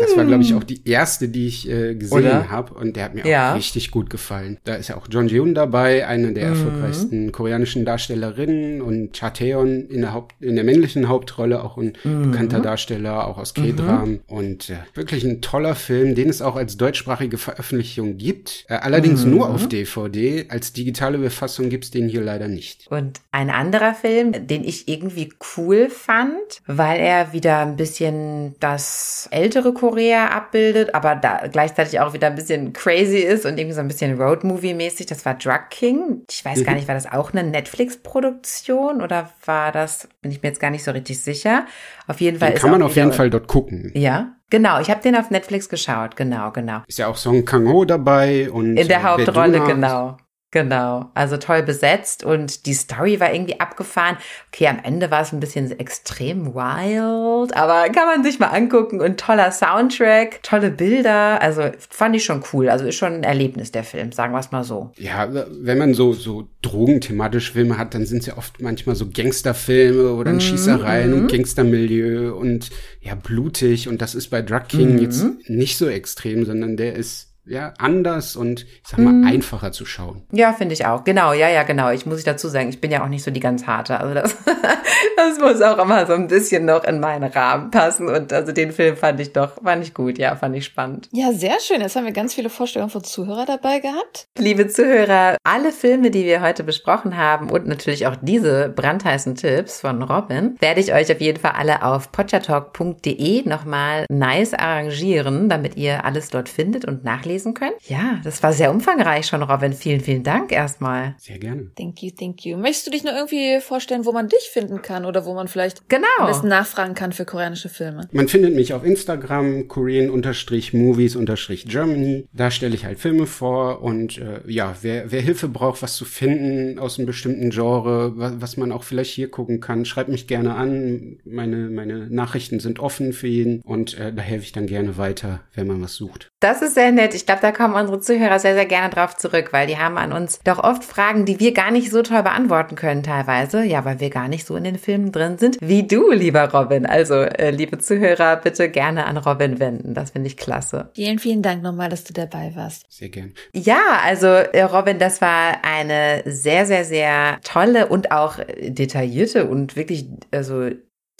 [0.00, 3.14] das war, glaube ich, auch die erste, die ich äh, gesehen habe und der hat
[3.14, 3.52] mir Ja.
[3.52, 4.58] auch richtig gut gefallen.
[4.64, 9.88] Da ist ja auch John Jeon dabei, eine der erfolgreichsten koreanischen Darstellerinnen und Cha Taeyeon
[9.88, 14.70] in der Haupt in der männlichen Hauptrolle, auch ein bekannter Darsteller, auch aus K-Dramen und
[14.70, 19.50] äh, wirklich ein toller Film, den es auch als deutschsprachige Veröffentlichung gibt, äh, allerdings nur
[19.50, 20.46] auf DVD.
[20.48, 22.86] Als digitale Befassung gibt's den hier leider nicht.
[22.90, 29.28] Und ein anderer Film, den ich irgendwie cool fand, weil er wieder ein bisschen das
[29.30, 33.80] ältere Korea abbildet, aber da gleichzeitig auch wieder ein bisschen crazy ist und irgendwie so
[33.80, 36.22] ein bisschen Roadmovie-mäßig, das war Drug King.
[36.30, 40.48] Ich weiß gar nicht, war das auch eine Netflix-Produktion oder war das, bin ich mir
[40.48, 41.66] jetzt gar nicht so richtig sicher.
[42.06, 43.90] Auf jeden Fall Den kann man auf jeden Fall dort gucken.
[43.94, 44.80] Ja, genau.
[44.80, 46.16] Ich habe den auf Netflix geschaut.
[46.16, 46.82] Genau, genau.
[46.86, 49.72] Ist ja auch Song Kang-ho dabei und In der äh, Hauptrolle, Beduna.
[49.72, 50.16] genau.
[50.52, 51.10] Genau.
[51.14, 54.16] Also toll besetzt und die Story war irgendwie abgefahren.
[54.52, 59.00] Okay, am Ende war es ein bisschen extrem wild, aber kann man sich mal angucken
[59.00, 61.40] und toller Soundtrack, tolle Bilder.
[61.40, 62.68] Also fand ich schon cool.
[62.68, 64.90] Also ist schon ein Erlebnis der Film, sagen wir es mal so.
[64.98, 69.08] Ja, wenn man so, so drogenthematische Filme hat, dann sind es ja oft manchmal so
[69.08, 72.70] Gangsterfilme oder Mhm, Schießereien und Gangstermilieu und
[73.00, 73.88] ja, blutig.
[73.88, 74.98] Und das ist bei Drug King Mhm.
[74.98, 79.26] jetzt nicht so extrem, sondern der ist ja anders und ich sag mal Mhm.
[79.26, 80.22] einfacher zu schauen.
[80.32, 81.04] Ja, finde ich auch.
[81.04, 81.90] Genau, ja, ja, genau.
[81.90, 83.98] Ich muss ich dazu sagen, ich bin ja auch nicht so die ganz harte.
[83.98, 84.36] Also das,
[85.16, 88.08] das muss auch immer so ein bisschen noch in meinen Rahmen passen.
[88.08, 91.08] Und also den Film fand ich doch, fand ich gut, ja, fand ich spannend.
[91.12, 91.80] Ja, sehr schön.
[91.80, 94.26] Jetzt haben wir ganz viele Vorstellungen von Zuhörer dabei gehabt.
[94.38, 99.80] Liebe Zuhörer, alle Filme, die wir heute besprochen haben und natürlich auch diese brandheißen Tipps
[99.80, 105.76] von Robin, werde ich euch auf jeden Fall alle auf potchatalk.de nochmal nice arrangieren, damit
[105.76, 107.76] ihr alles dort findet und nachlesen nachlesen könnt.
[107.86, 109.72] Ja, das war sehr umfangreich schon, Robin.
[109.72, 111.14] Vielen, vielen Dank erstmal.
[111.18, 111.70] Sehr gerne.
[111.76, 112.58] Thank you, thank you.
[112.58, 115.88] Möchtest du dich nur irgendwie vorstellen, wo man dich finden kann oder wo man vielleicht
[115.88, 116.06] genau.
[116.20, 118.08] ein bisschen nachfragen kann für koreanische Filme?
[118.12, 122.26] Man findet mich auf Instagram, Korean-Movies-Germany.
[122.32, 126.04] Da stelle ich halt Filme vor und äh, ja, wer, wer Hilfe braucht, was zu
[126.04, 130.26] finden aus einem bestimmten Genre, was, was man auch vielleicht hier gucken kann, schreibt mich
[130.26, 131.18] gerne an.
[131.24, 135.40] Meine, meine Nachrichten sind offen für jeden und äh, da helfe ich dann gerne weiter,
[135.54, 136.30] wenn man was sucht.
[136.40, 137.14] Das ist sehr nett.
[137.14, 140.12] Ich glaube, da kommen unsere Zuhörer sehr, sehr gerne drauf zurück, weil die haben an
[140.12, 143.64] uns doch oft Fragen, die wir gar nicht so toll beantworten können teilweise.
[143.64, 146.86] Ja, weil wir gar nicht so in den Filmen drin sind wie du, lieber Robin.
[146.86, 149.94] Also, äh, liebe Zuhörer, bitte gerne an Robin wenden.
[149.94, 150.90] Das finde ich klasse.
[150.94, 152.84] Vielen, vielen Dank nochmal, dass du dabei warst.
[152.88, 153.32] Sehr gern.
[153.52, 159.76] Ja, also äh, Robin, das war eine sehr, sehr, sehr tolle und auch detaillierte und
[159.76, 160.70] wirklich, also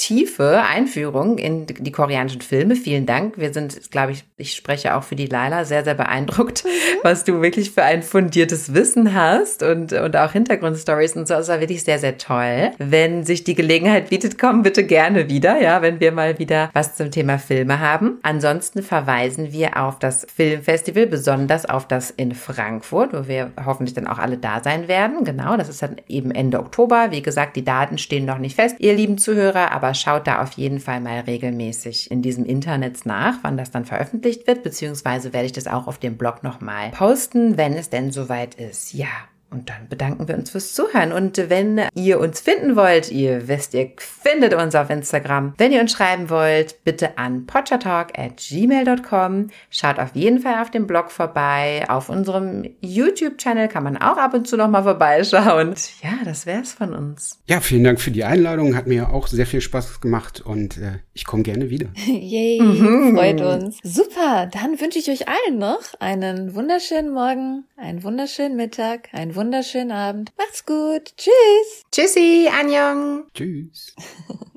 [0.01, 2.75] tiefe Einführung in die koreanischen Filme.
[2.75, 3.37] Vielen Dank.
[3.37, 6.69] Wir sind, glaube ich, ich spreche auch für die Laila, sehr, sehr beeindruckt, mhm.
[7.03, 11.35] was du wirklich für ein fundiertes Wissen hast und, und auch Hintergrundstories und so.
[11.35, 12.71] Das war wirklich sehr, sehr toll.
[12.79, 16.97] Wenn sich die Gelegenheit bietet, komm bitte gerne wieder, ja, wenn wir mal wieder was
[16.97, 18.21] zum Thema Filme haben.
[18.23, 24.07] Ansonsten verweisen wir auf das Filmfestival, besonders auf das in Frankfurt, wo wir hoffentlich dann
[24.07, 25.25] auch alle da sein werden.
[25.25, 27.09] Genau, das ist dann eben Ende Oktober.
[27.11, 30.53] Wie gesagt, die Daten stehen noch nicht fest, ihr lieben Zuhörer, aber schaut da auf
[30.53, 35.47] jeden Fall mal regelmäßig in diesem Internet nach, wann das dann veröffentlicht wird, beziehungsweise werde
[35.47, 38.93] ich das auch auf dem Blog nochmal posten, wenn es denn soweit ist.
[38.93, 39.09] Ja,
[39.51, 41.13] und dann bedanken wir uns fürs Zuhören.
[41.13, 45.55] Und wenn ihr uns finden wollt, ihr wisst, ihr findet uns auf Instagram.
[45.59, 49.49] Wenn ihr uns schreiben wollt, bitte an pottertalk at gmail.com.
[49.71, 51.85] Schaut auf jeden Fall auf dem Blog vorbei.
[51.89, 55.71] Auf unserem YouTube-Channel kann man auch ab und zu nochmal vorbeischauen.
[55.71, 57.39] Und ja, das wär's von uns.
[57.47, 58.77] Ja, vielen Dank für die Einladung.
[58.77, 61.89] Hat mir auch sehr viel Spaß gemacht und äh, ich komme gerne wieder.
[62.07, 63.17] Yay, mhm.
[63.17, 63.79] freut uns.
[63.83, 69.91] Super, dann wünsche ich euch allen noch einen wunderschönen Morgen, einen wunderschönen Mittag, einen wunderschönen
[69.91, 70.33] Abend.
[70.37, 71.17] Macht's gut.
[71.17, 71.83] Tschüss.
[71.91, 73.25] Tschüssi, Anjong.
[73.33, 73.95] Tschüss.